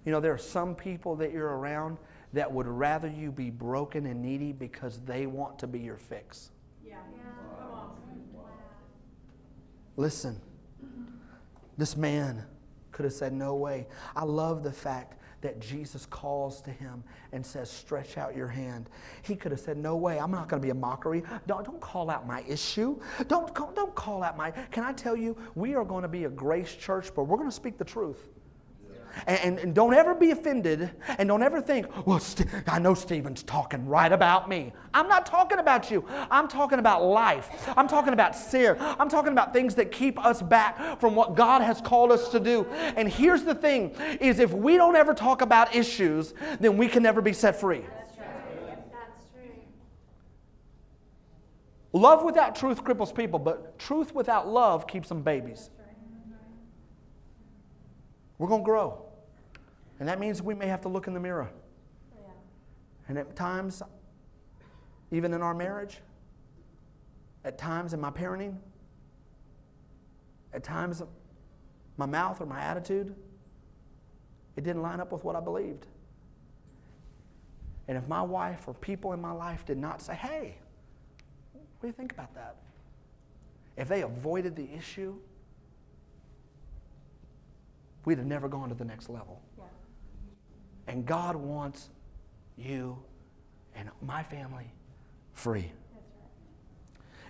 You 0.06 0.14
know, 0.14 0.22
there 0.22 0.34
are 0.34 0.38
some 0.38 0.74
people 0.74 1.18
that 1.18 1.34
you're 1.34 1.58
around 1.58 1.98
that 2.32 2.50
would 2.50 2.66
rather 2.66 3.10
you 3.10 3.30
be 3.30 3.50
broken 3.50 4.06
and 4.06 4.22
needy 4.22 4.54
because 4.54 5.02
they 5.06 5.26
want 5.28 5.60
to 5.60 5.68
be 5.68 5.80
your 5.80 5.98
fix. 5.98 6.52
Yeah. 6.82 6.96
Listen, 9.96 10.40
this 11.78 11.96
man 11.96 12.44
could 12.92 13.06
have 13.06 13.14
said, 13.14 13.34
No 13.34 13.56
way. 13.56 13.88
I 14.16 14.24
love 14.24 14.64
the 14.64 14.72
fact 14.72 15.20
that 15.42 15.60
Jesus 15.60 16.06
calls 16.06 16.62
to 16.62 16.72
him 16.72 17.04
and 17.34 17.46
says, 17.46 17.70
Stretch 17.70 18.18
out 18.18 18.36
your 18.36 18.48
hand. 18.48 18.90
He 19.24 19.36
could 19.36 19.52
have 19.52 19.60
said, 19.60 19.78
No 19.78 19.96
way, 19.96 20.20
I'm 20.20 20.32
not 20.32 20.50
going 20.50 20.62
to 20.62 20.66
be 20.66 20.72
a 20.72 20.76
mockery. 20.76 21.24
Don't, 21.48 21.66
don't 21.66 21.82
call 21.82 22.10
out 22.10 22.26
my 22.26 22.44
issue. 22.48 23.00
Don't, 23.28 23.54
don't 23.54 23.96
call 23.96 24.24
out 24.24 24.38
my. 24.38 24.52
Can 24.52 24.84
I 24.84 24.94
tell 24.94 25.16
you, 25.16 25.38
we 25.56 25.76
are 25.76 25.86
going 25.86 26.04
to 26.04 26.08
be 26.08 26.24
a 26.26 26.30
grace 26.30 26.74
church, 26.76 27.14
but 27.16 27.26
we're 27.26 27.38
going 27.38 27.50
to 27.50 27.56
speak 27.56 27.78
the 27.78 27.86
truth. 27.86 28.30
And, 29.28 29.60
and, 29.60 29.76
don't 29.76 29.94
ever 29.94 30.16
be 30.16 30.32
offended 30.32 30.90
and 31.18 31.28
don't 31.28 31.44
ever 31.44 31.62
think, 31.62 31.88
well, 32.06 32.20
St- 32.20 32.50
I 32.68 32.80
know 32.80 32.94
Steven's 32.94 33.44
talking 33.44 33.86
right 33.88 34.12
about 34.12 34.50
me. 34.50 34.74
I'm 34.94 35.08
not 35.08 35.26
talking 35.26 35.60
about 35.60 35.92
you. 35.92 36.06
I'm 36.32 36.48
talking 36.48 36.80
about 36.80 37.04
life. 37.04 37.72
I'm 37.78 37.88
talking 37.88 38.14
about 38.14 38.36
sin. 38.36 38.76
I'm 38.80 39.10
talking 39.10 39.32
about 39.32 39.54
things 39.54 39.76
that 39.76 39.92
keep 39.92 40.24
us 40.24 40.42
back 40.42 41.00
from 41.00 41.16
what 41.16 41.36
God 41.36 41.62
has 41.62 41.80
called 41.82 42.12
us 42.12 42.30
to 42.30 42.40
do. 42.40 42.66
And 42.96 43.08
here's 43.08 43.44
the 43.44 43.56
thing 43.56 43.92
is 44.20 44.40
if 44.40 44.52
we 44.52 44.78
don't 44.78 44.96
ever 44.96 45.14
talk 45.14 45.42
about 45.42 45.76
issues, 45.76 46.34
then 46.60 46.78
we 46.78 46.88
can 46.88 47.04
never 47.04 47.22
be 47.22 47.34
set 47.34 47.60
free. 47.60 47.84
Love 51.94 52.24
without 52.24 52.56
truth 52.56 52.84
cripples 52.84 53.16
people, 53.16 53.38
but 53.38 53.78
truth 53.78 54.16
without 54.16 54.48
love 54.48 54.88
keeps 54.88 55.10
them 55.10 55.22
babies. 55.22 55.70
We're 58.40 58.48
going 58.48 58.62
to 58.62 58.66
grow. 58.66 59.03
And 60.00 60.08
that 60.08 60.20
means 60.20 60.42
we 60.42 60.54
may 60.54 60.68
have 60.68 60.82
to 60.82 60.90
look 60.90 61.08
in 61.08 61.14
the 61.14 61.20
mirror. 61.20 61.50
Yeah. 62.16 62.32
And 63.08 63.18
at 63.18 63.36
times, 63.36 63.82
even 65.12 65.34
in 65.34 65.42
our 65.42 65.54
marriage, 65.54 66.00
at 67.46 67.58
times 67.58 67.94
in 67.94 68.02
my 68.02 68.10
parenting, 68.10 68.58
at 70.54 70.64
times 70.64 71.02
my 71.98 72.06
mouth 72.06 72.42
or 72.42 72.46
my 72.46 72.60
attitude, 72.60 73.16
it 74.56 74.64
didn't 74.64 74.82
line 74.82 75.00
up 75.00 75.12
with 75.12 75.24
what 75.24 75.36
I 75.36 75.40
believed. 75.40 75.88
And 77.88 77.98
if 77.98 78.08
my 78.08 78.22
wife 78.22 78.68
or 78.68 78.74
people 78.74 79.14
in 79.14 79.22
my 79.22 79.32
life 79.32 79.66
did 79.66 79.78
not 79.78 80.02
say, 80.02 80.16
hey, 80.16 80.56
what 81.52 81.82
do 81.82 81.88
you 81.88 81.94
think 81.94 82.14
about 82.14 82.34
that? 82.36 82.56
If 83.76 83.88
they 83.88 84.04
avoided 84.04 84.56
the 84.56 84.72
issue, 84.74 85.16
we'd 88.06 88.20
have 88.20 88.28
never 88.28 88.48
gone 88.48 88.70
to 88.70 88.76
the 88.76 88.86
next 88.86 89.10
level. 89.10 89.42
And 90.88 91.06
God 91.06 91.36
wants 91.36 91.90
you 92.58 92.98
and 93.76 93.90
my 94.02 94.24
family 94.24 94.72
free. 95.34 95.72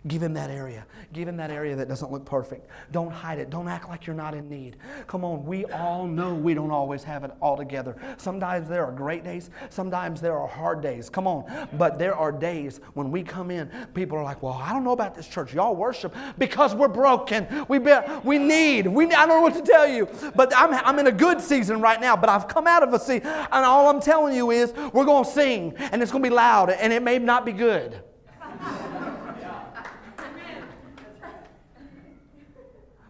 Give 0.06 0.22
him 0.22 0.34
that 0.34 0.50
area. 0.50 0.86
Give 1.14 1.30
him 1.30 1.38
that 1.38 1.50
area 1.50 1.78
that 1.78 1.88
doesn't 1.88 2.12
look 2.12 2.26
perfect. 2.26 2.70
Don't 2.92 3.12
hide 3.12 3.40
it. 3.40 3.50
Don't 3.50 3.70
act 3.70 3.88
like 3.88 4.06
you're 4.06 4.16
not 4.16 4.34
in 4.34 4.50
need. 4.50 4.76
Come 5.08 5.24
on, 5.24 5.46
we 5.46 5.64
all 5.66 6.06
know 6.06 6.34
we 6.34 6.54
don't 6.54 6.72
always 6.72 7.06
have 7.06 7.24
it 7.24 7.32
all 7.42 7.56
together. 7.56 7.96
Sometimes 8.18 8.68
there 8.68 8.86
are 8.86 8.92
great 8.92 9.24
days, 9.24 9.50
sometimes 9.70 10.20
there 10.20 10.38
are 10.38 10.48
hard 10.48 10.82
days. 10.82 11.10
Come 11.10 11.26
on. 11.26 11.70
But 11.78 12.00
there 12.00 12.16
are 12.16 12.34
days 12.34 12.82
when 12.96 13.12
we 13.12 13.24
come 13.24 13.50
in, 13.50 13.72
people 13.94 14.18
are 14.18 14.24
like, 14.24 14.44
well, 14.44 14.60
I 14.62 14.74
don't 14.74 14.84
know 14.84 14.92
about 14.92 15.16
this 15.16 15.28
church. 15.28 15.54
Y'all 15.54 15.76
worship 15.76 16.14
because 16.38 16.76
we're 16.76 16.90
broken. 16.90 17.66
We, 17.70 17.80
be, 17.80 17.96
we 18.26 18.38
need. 18.40 18.88
We, 18.88 19.06
I 19.06 19.26
don't 19.26 19.30
know 19.30 19.42
what 19.42 19.54
to 19.54 19.62
tell 19.62 19.88
you. 19.88 20.10
But 20.36 20.52
I'm, 20.54 20.74
I'm 20.74 21.00
in 21.00 21.08
a 21.08 21.14
good 21.14 21.40
season 21.40 21.80
right 21.80 22.02
now, 22.02 22.18
but 22.18 22.30
I've 22.30 22.50
come 22.50 22.68
out 22.68 22.84
of 22.84 22.94
a 22.94 23.00
season, 23.00 23.28
and 23.28 23.66
all 23.66 23.88
I'm 23.88 24.02
telling 24.02 24.36
you 24.36 24.52
is 24.52 24.74
we're 24.92 25.06
going 25.06 25.24
to 25.24 25.32
sing, 25.32 25.74
and 25.78 26.02
it's 26.02 26.12
going 26.12 26.24
to 26.24 26.30
be 26.30 26.36
loud, 26.36 26.72
and 26.72 26.92
it 26.92 27.02
may 27.02 27.20
not 27.20 27.46
be 27.46 27.54
good. 27.54 28.02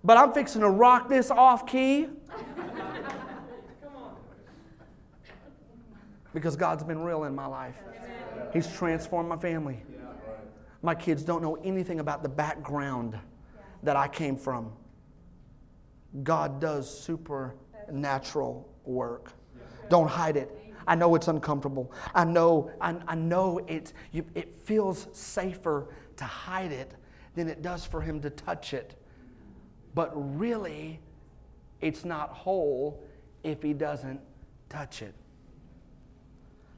But 0.04 0.18
I'm 0.18 0.34
fixing 0.34 0.62
to 0.62 0.70
rock 0.70 1.08
this 1.08 1.32
off 1.32 1.66
key. 1.66 2.08
Because 6.34 6.56
God's 6.56 6.84
been 6.84 7.00
real 7.00 7.26
in 7.26 7.36
my 7.36 7.46
life. 7.46 7.76
He's 8.52 8.68
transformed 8.68 9.30
my 9.30 9.38
family. 9.38 9.84
My 10.82 10.96
kids 10.96 11.24
don't 11.24 11.42
know 11.42 11.56
anything 11.64 12.00
about 12.00 12.24
the 12.24 12.30
background 12.30 13.18
that 13.84 13.96
I 13.96 14.08
came 14.08 14.36
from. 14.36 14.74
God 16.24 16.60
does 16.60 16.90
supernatural 16.90 18.70
work. 18.84 19.32
Don't 19.90 20.10
hide 20.10 20.38
it. 20.38 20.52
I 20.86 20.96
know 20.96 21.16
it's 21.16 21.28
uncomfortable. 21.28 21.92
I 22.14 22.26
know, 22.26 22.72
I, 22.82 22.96
I 23.08 23.16
know 23.16 23.60
it, 23.68 23.94
you, 24.12 24.26
it 24.36 24.54
feels 24.54 25.08
safer 25.14 25.88
to 26.18 26.24
hide 26.26 26.72
it 26.72 26.94
than 27.36 27.48
it 27.48 27.62
does 27.62 27.86
for 27.86 28.02
him 28.02 28.20
to 28.22 28.30
touch 28.30 28.74
it. 28.74 28.96
But 29.94 30.12
really, 30.38 31.00
it's 31.82 32.06
not 32.06 32.30
whole 32.30 33.04
if 33.44 33.62
he 33.62 33.74
doesn't 33.74 34.20
touch 34.70 35.02
it. 35.02 35.14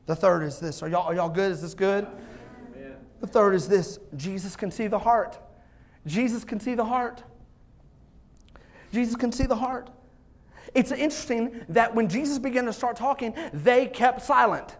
The 0.05 0.15
third 0.15 0.43
is 0.43 0.59
this. 0.59 0.83
Are 0.83 0.89
y'all, 0.89 1.07
are 1.07 1.15
y'all 1.15 1.29
good? 1.29 1.51
Is 1.51 1.61
this 1.61 1.73
good? 1.73 2.05
Amen. 2.75 2.95
The 3.21 3.27
third 3.27 3.55
is 3.55 3.67
this 3.67 3.99
Jesus 4.15 4.55
can 4.55 4.71
see 4.71 4.87
the 4.87 4.99
heart. 4.99 5.39
Jesus 6.05 6.43
can 6.43 6.59
see 6.59 6.75
the 6.75 6.85
heart. 6.85 7.23
Jesus 8.91 9.15
can 9.15 9.31
see 9.31 9.45
the 9.45 9.55
heart. 9.55 9.89
It's 10.73 10.91
interesting 10.91 11.61
that 11.69 11.93
when 11.95 12.07
Jesus 12.09 12.37
began 12.37 12.65
to 12.65 12.73
start 12.73 12.95
talking, 12.95 13.33
they 13.53 13.87
kept 13.87 14.21
silent. 14.21 14.75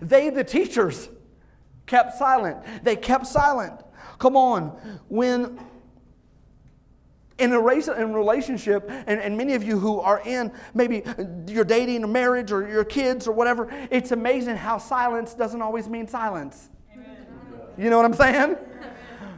They, 0.00 0.30
the 0.30 0.44
teachers, 0.44 1.08
kept 1.86 2.14
silent. 2.14 2.58
They 2.82 2.96
kept 2.96 3.26
silent. 3.26 3.82
Come 4.18 4.36
on. 4.36 4.68
When 5.08 5.58
in 7.38 7.52
a 7.52 7.60
relationship, 7.60 8.88
and, 8.88 9.20
and 9.20 9.36
many 9.36 9.54
of 9.54 9.64
you 9.64 9.78
who 9.78 10.00
are 10.00 10.20
in 10.24 10.52
maybe 10.72 11.02
you're 11.48 11.64
dating 11.64 12.04
a 12.04 12.08
marriage 12.08 12.52
or 12.52 12.68
your 12.68 12.84
kids 12.84 13.26
or 13.26 13.32
whatever, 13.32 13.68
it's 13.90 14.12
amazing 14.12 14.56
how 14.56 14.78
silence 14.78 15.34
doesn't 15.34 15.60
always 15.60 15.88
mean 15.88 16.06
silence. 16.06 16.70
Amen. 16.92 17.26
You 17.76 17.90
know 17.90 17.96
what 17.96 18.06
I'm 18.06 18.14
saying? 18.14 18.56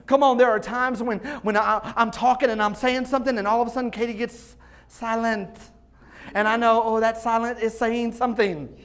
Come 0.06 0.22
on, 0.22 0.36
there 0.36 0.50
are 0.50 0.60
times 0.60 1.02
when, 1.02 1.18
when 1.42 1.56
I, 1.56 1.92
I'm 1.96 2.10
talking 2.10 2.50
and 2.50 2.62
I'm 2.62 2.74
saying 2.74 3.06
something, 3.06 3.36
and 3.38 3.46
all 3.46 3.60
of 3.60 3.68
a 3.68 3.70
sudden 3.70 3.90
Katie 3.90 4.14
gets 4.14 4.56
silent. 4.88 5.58
And 6.34 6.46
I 6.46 6.56
know, 6.56 6.82
oh, 6.84 7.00
that 7.00 7.20
silent 7.20 7.60
is 7.60 7.76
saying 7.76 8.12
something. 8.12 8.76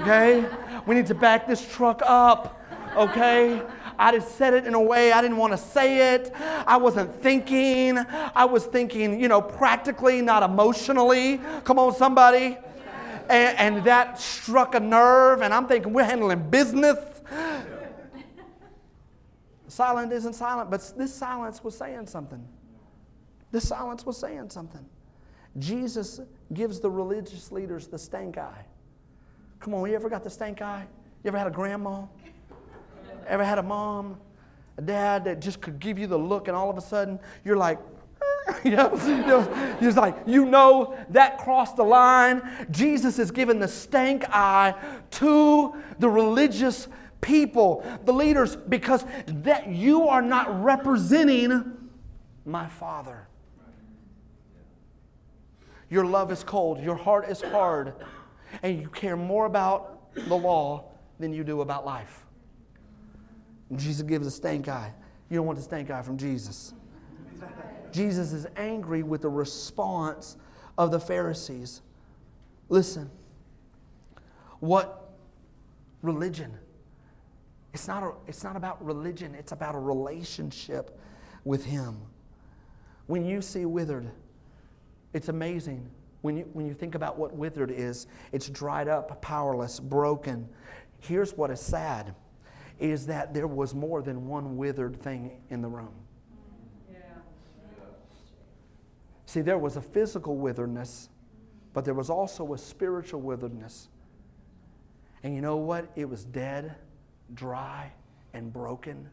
Okay? 0.00 0.44
we 0.86 0.94
need 0.94 1.06
to 1.06 1.14
back 1.14 1.46
this 1.46 1.66
truck 1.72 2.02
up. 2.04 2.60
Okay? 2.96 3.62
I 3.98 4.12
just 4.12 4.36
said 4.36 4.54
it 4.54 4.66
in 4.66 4.74
a 4.74 4.80
way 4.80 5.12
I 5.12 5.22
didn't 5.22 5.36
want 5.36 5.52
to 5.52 5.58
say 5.58 6.14
it. 6.14 6.32
I 6.66 6.76
wasn't 6.76 7.14
thinking. 7.22 7.98
I 7.98 8.44
was 8.44 8.64
thinking, 8.66 9.20
you 9.20 9.28
know, 9.28 9.40
practically, 9.40 10.20
not 10.20 10.42
emotionally. 10.42 11.40
Come 11.64 11.78
on, 11.78 11.94
somebody. 11.94 12.58
And, 13.28 13.76
and 13.76 13.84
that 13.84 14.20
struck 14.20 14.74
a 14.74 14.80
nerve, 14.80 15.40
and 15.40 15.54
I'm 15.54 15.66
thinking 15.66 15.92
we're 15.92 16.04
handling 16.04 16.50
business. 16.50 16.98
Silent 19.68 20.12
isn't 20.12 20.34
silent, 20.34 20.70
but 20.70 20.92
this 20.96 21.12
silence 21.12 21.64
was 21.64 21.76
saying 21.76 22.06
something. 22.06 22.46
This 23.50 23.66
silence 23.66 24.04
was 24.04 24.16
saying 24.16 24.50
something. 24.50 24.84
Jesus 25.58 26.20
gives 26.52 26.80
the 26.80 26.90
religious 26.90 27.50
leaders 27.50 27.86
the 27.86 27.98
stank 27.98 28.38
eye. 28.38 28.66
Come 29.60 29.74
on, 29.74 29.88
you 29.88 29.94
ever 29.94 30.08
got 30.08 30.22
the 30.22 30.30
stank 30.30 30.60
eye? 30.60 30.86
You 31.22 31.28
ever 31.28 31.38
had 31.38 31.46
a 31.46 31.50
grandma? 31.50 32.04
Ever 33.26 33.44
had 33.44 33.58
a 33.58 33.62
mom, 33.62 34.18
a 34.76 34.82
dad 34.82 35.24
that 35.24 35.40
just 35.40 35.60
could 35.60 35.78
give 35.78 35.98
you 35.98 36.06
the 36.06 36.18
look, 36.18 36.48
and 36.48 36.56
all 36.56 36.70
of 36.70 36.76
a 36.76 36.80
sudden 36.80 37.18
you're 37.44 37.56
like, 37.56 37.78
you 38.64 38.72
know, 38.72 39.76
he's 39.80 39.96
like, 39.96 40.16
you 40.26 40.44
know, 40.44 40.96
that 41.10 41.38
crossed 41.38 41.76
the 41.76 41.84
line. 41.84 42.42
Jesus 42.70 43.18
is 43.18 43.30
giving 43.30 43.58
the 43.58 43.68
stank 43.68 44.24
eye 44.28 44.74
to 45.12 45.74
the 45.98 46.08
religious 46.08 46.88
people, 47.20 47.84
the 48.04 48.12
leaders, 48.12 48.56
because 48.56 49.04
that 49.26 49.68
you 49.68 50.08
are 50.08 50.22
not 50.22 50.62
representing 50.62 51.90
my 52.44 52.66
Father. 52.66 53.26
Your 55.88 56.04
love 56.04 56.30
is 56.32 56.42
cold, 56.44 56.82
your 56.82 56.96
heart 56.96 57.28
is 57.28 57.40
hard, 57.40 57.94
and 58.62 58.80
you 58.80 58.88
care 58.88 59.16
more 59.16 59.46
about 59.46 60.14
the 60.14 60.34
law 60.34 60.90
than 61.18 61.32
you 61.32 61.44
do 61.44 61.60
about 61.60 61.86
life. 61.86 62.23
Jesus 63.78 64.02
gives 64.02 64.26
a 64.26 64.30
stank 64.30 64.68
eye. 64.68 64.92
You 65.30 65.36
don't 65.36 65.46
want 65.46 65.58
the 65.58 65.64
stank 65.64 65.90
eye 65.90 66.02
from 66.02 66.16
Jesus. 66.16 66.74
Jesus 67.92 68.32
is 68.32 68.46
angry 68.56 69.02
with 69.02 69.22
the 69.22 69.28
response 69.28 70.36
of 70.76 70.90
the 70.90 70.98
Pharisees. 70.98 71.82
Listen, 72.68 73.10
what 74.60 75.10
religion? 76.02 76.52
It's 77.72 77.88
not, 77.88 78.02
a, 78.02 78.12
it's 78.26 78.44
not 78.44 78.56
about 78.56 78.84
religion, 78.84 79.34
it's 79.34 79.52
about 79.52 79.74
a 79.74 79.78
relationship 79.78 80.98
with 81.44 81.64
Him. 81.64 81.96
When 83.06 83.24
you 83.24 83.42
see 83.42 83.64
withered, 83.64 84.10
it's 85.12 85.28
amazing. 85.28 85.88
When 86.22 86.38
you, 86.38 86.48
when 86.52 86.66
you 86.66 86.74
think 86.74 86.94
about 86.94 87.18
what 87.18 87.34
withered 87.34 87.70
is, 87.70 88.06
it's 88.32 88.48
dried 88.48 88.88
up, 88.88 89.20
powerless, 89.20 89.78
broken. 89.78 90.48
Here's 91.00 91.34
what 91.34 91.50
is 91.50 91.60
sad 91.60 92.14
is 92.78 93.06
that 93.06 93.32
there 93.32 93.46
was 93.46 93.74
more 93.74 94.02
than 94.02 94.26
one 94.26 94.56
withered 94.56 95.00
thing 95.00 95.42
in 95.50 95.62
the 95.62 95.68
room. 95.68 95.94
See, 99.26 99.40
there 99.40 99.58
was 99.58 99.76
a 99.76 99.82
physical 99.82 100.36
witheredness, 100.36 101.08
but 101.72 101.84
there 101.84 101.94
was 101.94 102.08
also 102.08 102.54
a 102.54 102.58
spiritual 102.58 103.20
witheredness. 103.20 103.88
And 105.24 105.34
you 105.34 105.40
know 105.40 105.56
what? 105.56 105.90
It 105.96 106.08
was 106.08 106.24
dead, 106.24 106.76
dry, 107.34 107.90
and 108.32 108.52
broken. 108.52 109.08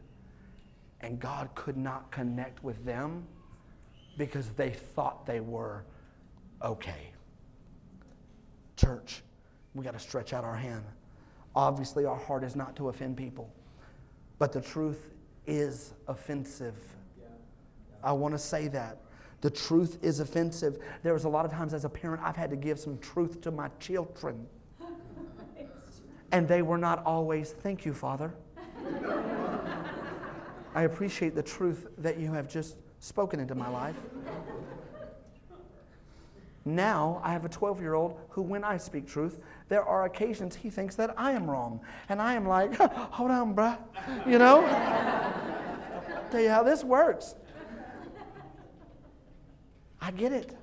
And 1.00 1.18
God 1.18 1.48
could 1.56 1.76
not 1.76 2.10
connect 2.12 2.62
with 2.62 2.84
them 2.84 3.26
because 4.16 4.50
they 4.50 4.70
thought 4.70 5.26
they 5.26 5.40
were 5.40 5.84
okay. 6.62 7.10
Church, 8.76 9.22
we 9.74 9.84
got 9.84 9.94
to 9.94 9.98
stretch 9.98 10.32
out 10.32 10.44
our 10.44 10.54
hand. 10.54 10.84
Obviously, 11.54 12.04
our 12.04 12.16
heart 12.16 12.44
is 12.44 12.56
not 12.56 12.74
to 12.76 12.88
offend 12.88 13.16
people, 13.16 13.52
but 14.38 14.52
the 14.52 14.60
truth 14.60 15.10
is 15.46 15.92
offensive. 16.08 16.74
I 18.02 18.12
want 18.12 18.34
to 18.34 18.38
say 18.38 18.68
that. 18.68 18.98
The 19.42 19.50
truth 19.50 19.98
is 20.02 20.20
offensive. 20.20 20.78
There 21.02 21.12
was 21.12 21.24
a 21.24 21.28
lot 21.28 21.44
of 21.44 21.50
times 21.50 21.74
as 21.74 21.84
a 21.84 21.88
parent, 21.88 22.22
I've 22.22 22.36
had 22.36 22.50
to 22.50 22.56
give 22.56 22.78
some 22.78 22.98
truth 22.98 23.40
to 23.42 23.50
my 23.50 23.68
children. 23.80 24.46
And 26.30 26.48
they 26.48 26.62
were 26.62 26.78
not 26.78 27.04
always, 27.04 27.52
thank 27.52 27.84
you, 27.84 27.92
Father. 27.92 28.32
I 30.74 30.82
appreciate 30.82 31.34
the 31.34 31.42
truth 31.42 31.88
that 31.98 32.18
you 32.18 32.32
have 32.32 32.48
just 32.48 32.76
spoken 33.00 33.40
into 33.40 33.54
my 33.54 33.68
life. 33.68 33.96
Now 36.64 37.20
I 37.24 37.32
have 37.32 37.44
a 37.44 37.48
12 37.48 37.80
year 37.80 37.94
old 37.94 38.20
who, 38.30 38.42
when 38.42 38.62
I 38.62 38.76
speak 38.76 39.06
truth, 39.06 39.40
there 39.68 39.84
are 39.84 40.04
occasions 40.04 40.54
he 40.54 40.70
thinks 40.70 40.94
that 40.96 41.14
I 41.16 41.32
am 41.32 41.50
wrong. 41.50 41.80
And 42.08 42.20
I 42.20 42.34
am 42.34 42.46
like, 42.46 42.74
hold 42.76 43.30
on, 43.30 43.54
bruh. 43.54 43.78
You 44.26 44.38
know? 44.38 44.60
Tell 46.30 46.40
you 46.40 46.48
how 46.48 46.62
this 46.62 46.84
works. 46.84 47.34
I 50.00 50.10
get 50.10 50.32
it. 50.32 50.56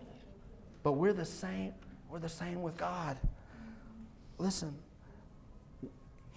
But 0.83 0.93
we're 0.93 1.13
the 1.13 1.25
same. 1.25 1.73
We're 2.09 2.19
the 2.19 2.29
same 2.29 2.62
with 2.62 2.77
God. 2.77 3.17
Listen, 4.38 4.73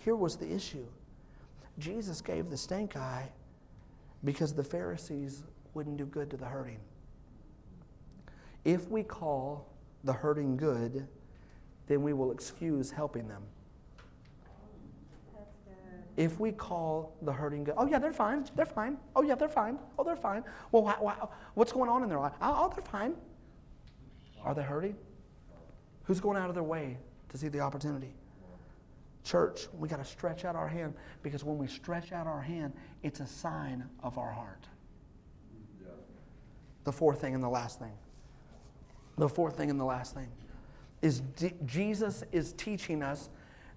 here 0.04 0.16
was 0.16 0.36
the 0.36 0.52
issue 0.52 0.84
Jesus 1.78 2.20
gave 2.20 2.50
the 2.50 2.56
stank 2.56 2.96
eye 2.96 3.30
because 4.24 4.52
the 4.52 4.64
Pharisees 4.64 5.42
wouldn't 5.74 5.96
do 5.96 6.04
good 6.04 6.30
to 6.30 6.36
the 6.36 6.44
hurting. 6.44 6.78
If 8.64 8.88
we 8.88 9.02
call 9.02 9.68
the 10.04 10.12
hurting 10.12 10.56
good, 10.56 11.06
then 11.86 12.02
we 12.02 12.12
will 12.12 12.30
excuse 12.32 12.90
helping 12.90 13.28
them. 13.28 13.42
if 16.16 16.38
we 16.38 16.52
call 16.52 17.16
the 17.22 17.32
hurting 17.32 17.64
good, 17.64 17.74
oh 17.76 17.86
yeah, 17.86 17.98
they're 17.98 18.12
fine, 18.12 18.46
they're 18.54 18.66
fine. 18.66 18.98
Oh 19.16 19.22
yeah, 19.22 19.34
they're 19.34 19.48
fine. 19.48 19.78
Oh, 19.98 20.04
they're 20.04 20.14
fine. 20.14 20.44
Well, 20.70 20.84
why, 20.84 20.96
why, 21.00 21.16
what's 21.54 21.72
going 21.72 21.88
on 21.88 22.02
in 22.02 22.08
their 22.08 22.20
life? 22.20 22.32
Oh, 22.40 22.66
oh, 22.66 22.72
they're 22.74 22.84
fine. 22.84 23.14
Are 24.44 24.54
they 24.54 24.62
hurting? 24.62 24.96
Who's 26.04 26.20
going 26.20 26.36
out 26.36 26.48
of 26.48 26.54
their 26.54 26.64
way 26.64 26.98
to 27.30 27.38
see 27.38 27.48
the 27.48 27.60
opportunity? 27.60 28.14
Church, 29.24 29.68
we 29.78 29.88
got 29.88 29.98
to 29.98 30.04
stretch 30.04 30.44
out 30.44 30.56
our 30.56 30.66
hand 30.66 30.94
because 31.22 31.44
when 31.44 31.56
we 31.56 31.68
stretch 31.68 32.10
out 32.10 32.26
our 32.26 32.40
hand, 32.40 32.72
it's 33.02 33.20
a 33.20 33.26
sign 33.26 33.88
of 34.02 34.18
our 34.18 34.32
heart. 34.32 34.66
The 36.84 36.92
fourth 36.92 37.20
thing 37.20 37.34
and 37.34 37.42
the 37.42 37.48
last 37.48 37.78
thing. 37.78 37.92
The 39.18 39.28
fourth 39.28 39.56
thing 39.56 39.70
and 39.70 39.78
the 39.78 39.84
last 39.84 40.14
thing 40.14 40.28
is 41.02 41.20
D- 41.36 41.52
Jesus 41.66 42.24
is 42.32 42.52
teaching 42.52 43.02
us 43.02 43.28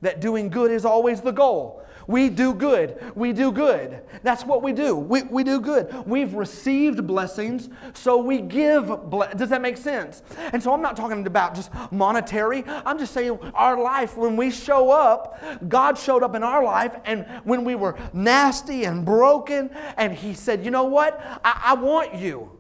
that 0.02 0.19
doing 0.21 0.50
good 0.50 0.69
is 0.71 0.86
always 0.86 1.21
the 1.21 1.32
goal. 1.32 1.84
We 2.06 2.30
do 2.30 2.54
good. 2.54 3.02
We 3.15 3.34
do 3.34 3.52
good. 3.52 4.02
That's 4.21 4.45
what 4.45 4.62
we 4.62 4.71
do. 4.74 4.95
We, 4.95 5.24
we 5.24 5.43
do 5.43 5.60
good. 5.60 6.06
We've 6.06 6.34
received 6.36 7.08
blessings, 7.08 7.69
so 7.93 8.17
we 8.17 8.41
give. 8.41 8.88
Ble- 9.10 9.30
Does 9.36 9.50
that 9.50 9.62
make 9.62 9.78
sense? 9.78 10.21
And 10.54 10.62
so 10.62 10.74
I'm 10.74 10.82
not 10.82 10.95
talking 10.95 11.26
about 11.26 11.56
just 11.56 11.71
monetary. 11.91 12.63
I'm 12.67 13.00
just 13.00 13.13
saying 13.13 13.39
our 13.56 13.82
life, 13.82 14.15
when 14.15 14.36
we 14.38 14.52
show 14.52 14.91
up, 14.91 15.41
God 15.67 15.98
showed 15.98 16.21
up 16.21 16.36
in 16.36 16.43
our 16.43 16.63
life, 16.63 16.95
and 17.06 17.26
when 17.43 17.63
we 17.63 17.74
were 17.74 17.98
nasty 18.13 18.84
and 18.84 19.04
broken, 19.06 19.71
and 19.98 20.13
He 20.13 20.36
said, 20.36 20.63
You 20.63 20.69
know 20.71 20.84
what? 20.84 21.19
I, 21.43 21.62
I 21.67 21.74
want 21.74 22.13
you. 22.13 22.52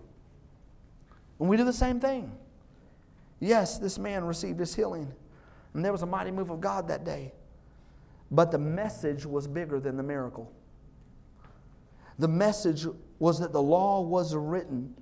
And 1.39 1.47
we 1.49 1.57
do 1.57 1.65
the 1.65 1.73
same 1.73 1.99
thing. 1.99 2.31
Yes, 3.45 3.77
this 3.77 3.99
man 3.99 4.23
received 4.23 4.59
his 4.59 4.73
healing. 4.73 5.13
And 5.75 5.85
there 5.85 5.91
was 5.91 6.01
a 6.01 6.07
mighty 6.07 6.31
move 6.31 6.49
of 6.49 6.59
God 6.61 6.87
that 6.87 7.05
day. 7.05 7.31
But 8.31 8.51
the 8.51 8.57
message 8.57 9.23
was 9.23 9.45
bigger 9.45 9.79
than 9.79 9.97
the 9.97 10.03
miracle. 10.03 10.51
The 12.17 12.27
message 12.27 12.87
was 13.19 13.37
that 13.39 13.53
the 13.53 13.61
law 13.61 14.01
was 14.01 14.33
written 14.33 14.95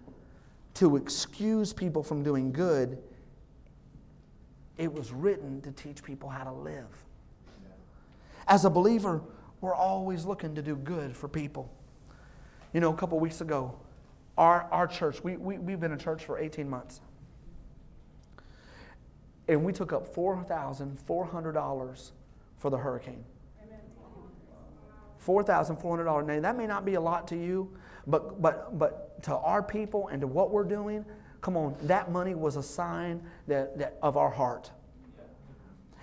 to 0.74 0.98
excuse 0.98 1.72
people 1.72 2.04
from 2.04 2.22
doing 2.22 2.52
good, 2.52 2.98
it 4.78 4.92
was 4.92 5.14
written 5.14 5.62
to 5.62 5.72
teach 5.72 6.04
people 6.04 6.28
how 6.28 6.44
to 6.44 6.52
live. 6.52 7.06
As 8.48 8.66
a 8.66 8.70
believer, 8.70 9.22
we're 9.62 9.76
always 9.76 10.26
looking 10.26 10.54
to 10.56 10.62
do 10.62 10.76
good 10.76 11.16
for 11.16 11.30
people. 11.30 11.72
You 12.74 12.82
know, 12.82 12.92
a 12.92 12.98
couple 12.98 13.20
weeks 13.22 13.40
ago, 13.40 13.80
our, 14.38 14.64
our 14.72 14.88
church, 14.88 15.24
we, 15.24 15.38
we, 15.38 15.60
we've 15.60 15.80
been 15.80 15.94
in 15.94 16.00
church 16.00 16.26
for 16.26 16.40
18 16.40 16.70
months 16.70 17.00
and 19.48 19.64
we 19.64 19.72
took 19.74 19.94
up 19.94 20.14
$4,400 20.14 22.12
for 22.58 22.70
the 22.70 22.78
hurricane. 22.78 23.24
$4,400. 25.26 26.26
Now, 26.26 26.40
that 26.40 26.58
may 26.58 26.68
not 26.68 26.86
be 26.86 26.96
a 26.96 27.02
lot 27.02 27.28
to 27.30 27.36
you, 27.36 27.72
but, 28.08 28.42
but, 28.42 28.78
but 28.78 29.22
to 29.24 29.36
our 29.36 29.64
people 29.64 30.10
and 30.10 30.20
to 30.22 30.28
what 30.28 30.52
we're 30.52 30.66
doing, 30.66 31.06
come 31.42 31.56
on, 31.56 31.76
that 31.84 32.12
money 32.12 32.36
was 32.36 32.58
a 32.58 32.64
sign 32.64 33.22
that, 33.48 33.78
that 33.78 33.98
of 34.02 34.18
our 34.18 34.30
heart. 34.30 34.72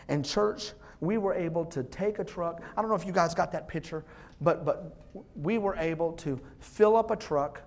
And, 0.08 0.24
church, 0.24 0.72
we 1.00 1.18
were 1.18 1.34
able 1.34 1.64
to 1.66 1.82
take 1.84 2.18
a 2.18 2.24
truck. 2.24 2.62
I 2.76 2.80
don't 2.80 2.90
know 2.90 2.96
if 2.96 3.06
you 3.06 3.12
guys 3.12 3.34
got 3.34 3.52
that 3.52 3.68
picture, 3.68 4.04
but, 4.40 4.64
but 4.64 4.96
we 5.36 5.58
were 5.58 5.76
able 5.76 6.12
to 6.12 6.40
fill 6.58 6.96
up 6.96 7.10
a 7.10 7.16
truck 7.16 7.62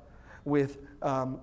with 0.46 0.80
um, 1.02 1.40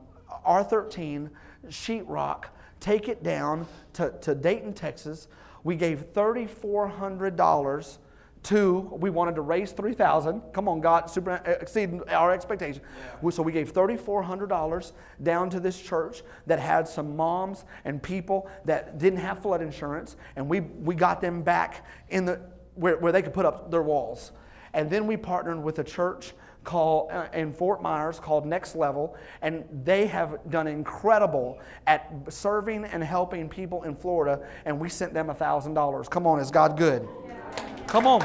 R13 0.46 1.30
sheetrock 1.68 2.46
take 2.80 3.08
it 3.08 3.22
down 3.22 3.66
to, 3.94 4.12
to 4.22 4.34
Dayton, 4.34 4.72
Texas. 4.72 5.28
We 5.62 5.76
gave 5.76 6.12
$3,400 6.12 7.98
to, 8.42 8.78
we 8.98 9.10
wanted 9.10 9.34
to 9.34 9.42
raise 9.42 9.72
3000 9.72 10.40
Come 10.52 10.66
on, 10.66 10.80
God, 10.80 11.10
super 11.10 11.32
uh, 11.32 11.50
exceeding 11.60 12.02
our 12.08 12.32
expectation. 12.32 12.82
Yeah. 13.22 13.30
So 13.30 13.42
we 13.42 13.52
gave 13.52 13.74
$3,400 13.74 14.92
down 15.22 15.50
to 15.50 15.60
this 15.60 15.80
church 15.80 16.22
that 16.46 16.58
had 16.58 16.88
some 16.88 17.16
moms 17.16 17.64
and 17.84 18.02
people 18.02 18.48
that 18.64 18.98
didn't 18.98 19.18
have 19.18 19.42
flood 19.42 19.60
insurance, 19.60 20.16
and 20.36 20.48
we, 20.48 20.60
we 20.60 20.94
got 20.94 21.20
them 21.20 21.42
back 21.42 21.84
in 22.08 22.24
the, 22.24 22.40
where, 22.74 22.96
where 22.96 23.12
they 23.12 23.20
could 23.20 23.34
put 23.34 23.44
up 23.44 23.70
their 23.70 23.82
walls. 23.82 24.32
And 24.72 24.88
then 24.88 25.06
we 25.06 25.16
partnered 25.16 25.62
with 25.62 25.78
a 25.80 25.84
church 25.84 26.32
called 26.64 27.10
uh, 27.10 27.26
in 27.32 27.52
Fort 27.52 27.82
Myers 27.82 28.20
called 28.20 28.46
Next 28.46 28.74
Level, 28.74 29.16
and 29.42 29.64
they 29.84 30.06
have 30.06 30.38
done 30.50 30.66
incredible 30.66 31.58
at 31.86 32.12
serving 32.28 32.84
and 32.84 33.02
helping 33.02 33.48
people 33.48 33.82
in 33.84 33.96
Florida. 33.96 34.46
And 34.64 34.78
we 34.78 34.88
sent 34.88 35.14
them 35.14 35.30
a 35.30 35.34
thousand 35.34 35.74
dollars. 35.74 36.08
Come 36.08 36.26
on, 36.26 36.40
is 36.40 36.50
God 36.50 36.76
good? 36.76 37.08
Come 37.86 38.06
on. 38.06 38.20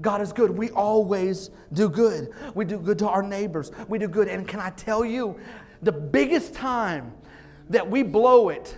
God 0.00 0.20
is 0.20 0.32
good. 0.32 0.50
We 0.50 0.70
always 0.70 1.50
do 1.72 1.88
good. 1.88 2.32
We 2.54 2.64
do 2.64 2.78
good 2.78 2.98
to 3.00 3.08
our 3.08 3.22
neighbors. 3.22 3.72
We 3.88 3.98
do 3.98 4.06
good. 4.08 4.28
And 4.28 4.46
can 4.46 4.60
I 4.60 4.70
tell 4.70 5.04
you, 5.04 5.38
the 5.82 5.92
biggest 5.92 6.54
time 6.54 7.12
that 7.70 7.90
we 7.90 8.02
blow 8.02 8.48
it 8.50 8.76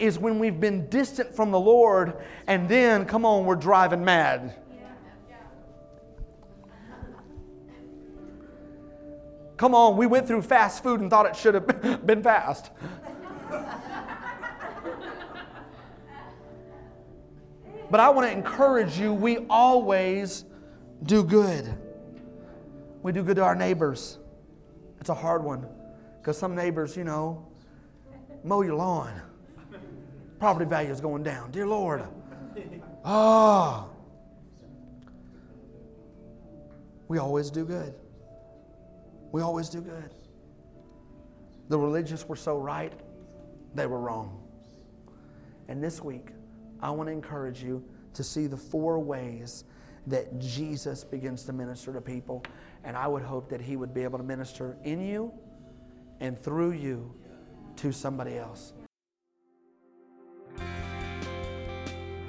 is 0.00 0.18
when 0.18 0.38
we've 0.38 0.58
been 0.58 0.88
distant 0.88 1.34
from 1.34 1.50
the 1.50 1.60
Lord 1.60 2.16
and 2.46 2.68
then, 2.68 3.04
come 3.04 3.24
on, 3.24 3.44
we're 3.44 3.54
driving 3.54 4.04
mad. 4.04 4.56
Come 9.56 9.74
on, 9.74 9.98
we 9.98 10.06
went 10.06 10.26
through 10.26 10.40
fast 10.40 10.82
food 10.82 11.00
and 11.00 11.10
thought 11.10 11.26
it 11.26 11.36
should 11.36 11.54
have 11.54 12.06
been 12.06 12.22
fast. 12.22 12.70
but 17.90 18.00
I 18.00 18.08
want 18.08 18.26
to 18.26 18.32
encourage 18.32 18.98
you, 18.98 19.12
we 19.12 19.44
always 19.50 20.46
do 21.02 21.22
good. 21.22 21.74
We 23.02 23.12
do 23.12 23.22
good 23.22 23.36
to 23.36 23.44
our 23.44 23.54
neighbors. 23.54 24.18
It's 24.98 25.10
a 25.10 25.14
hard 25.14 25.44
one 25.44 25.66
because 26.18 26.38
some 26.38 26.54
neighbors, 26.54 26.96
you 26.96 27.04
know, 27.04 27.46
mow 28.42 28.62
your 28.62 28.76
lawn 28.76 29.20
property 30.40 30.68
value 30.68 30.90
is 30.90 31.00
going 31.00 31.22
down. 31.22 31.52
Dear 31.52 31.66
Lord. 31.66 32.02
Ah. 33.02 33.86
Oh. 33.86 33.90
We 37.08 37.16
always 37.16 37.50
do 37.50 37.64
good. 37.64 37.94
We 39.32 39.40
always 39.40 39.70
do 39.70 39.80
good. 39.80 40.14
The 41.70 41.78
religious 41.78 42.28
were 42.28 42.36
so 42.36 42.58
right, 42.58 42.92
they 43.74 43.86
were 43.86 43.98
wrong. 43.98 44.42
And 45.68 45.82
this 45.82 46.02
week, 46.02 46.28
I 46.80 46.90
want 46.90 47.08
to 47.08 47.12
encourage 47.12 47.62
you 47.62 47.82
to 48.12 48.22
see 48.22 48.46
the 48.46 48.56
four 48.56 48.98
ways 48.98 49.64
that 50.08 50.38
Jesus 50.38 51.04
begins 51.04 51.44
to 51.44 51.52
minister 51.52 51.92
to 51.92 52.00
people. 52.00 52.44
And 52.84 52.96
I 52.96 53.06
would 53.06 53.22
hope 53.22 53.48
that 53.50 53.60
he 53.60 53.76
would 53.76 53.94
be 53.94 54.02
able 54.02 54.18
to 54.18 54.24
minister 54.24 54.76
in 54.84 55.00
you 55.00 55.32
and 56.20 56.38
through 56.38 56.72
you 56.72 57.14
to 57.76 57.92
somebody 57.92 58.36
else. 58.36 58.74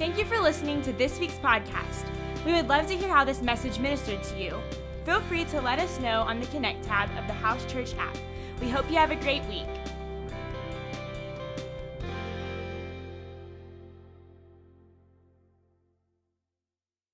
Thank 0.01 0.17
you 0.17 0.25
for 0.25 0.39
listening 0.39 0.81
to 0.81 0.93
this 0.93 1.19
week's 1.19 1.37
podcast. 1.37 2.07
We 2.43 2.53
would 2.53 2.67
love 2.67 2.87
to 2.87 2.97
hear 2.97 3.07
how 3.07 3.23
this 3.23 3.43
message 3.43 3.77
ministered 3.77 4.23
to 4.23 4.43
you. 4.43 4.59
Feel 5.05 5.21
free 5.21 5.45
to 5.45 5.61
let 5.61 5.77
us 5.77 5.99
know 5.99 6.21
on 6.21 6.39
the 6.39 6.47
Connect 6.47 6.83
tab 6.83 7.07
of 7.19 7.27
the 7.27 7.33
House 7.33 7.63
Church 7.71 7.93
app. 7.99 8.17
We 8.59 8.67
hope 8.67 8.89
you 8.89 8.97
have 8.97 9.11
a 9.11 9.15
great 9.15 9.45
week. 9.45 9.67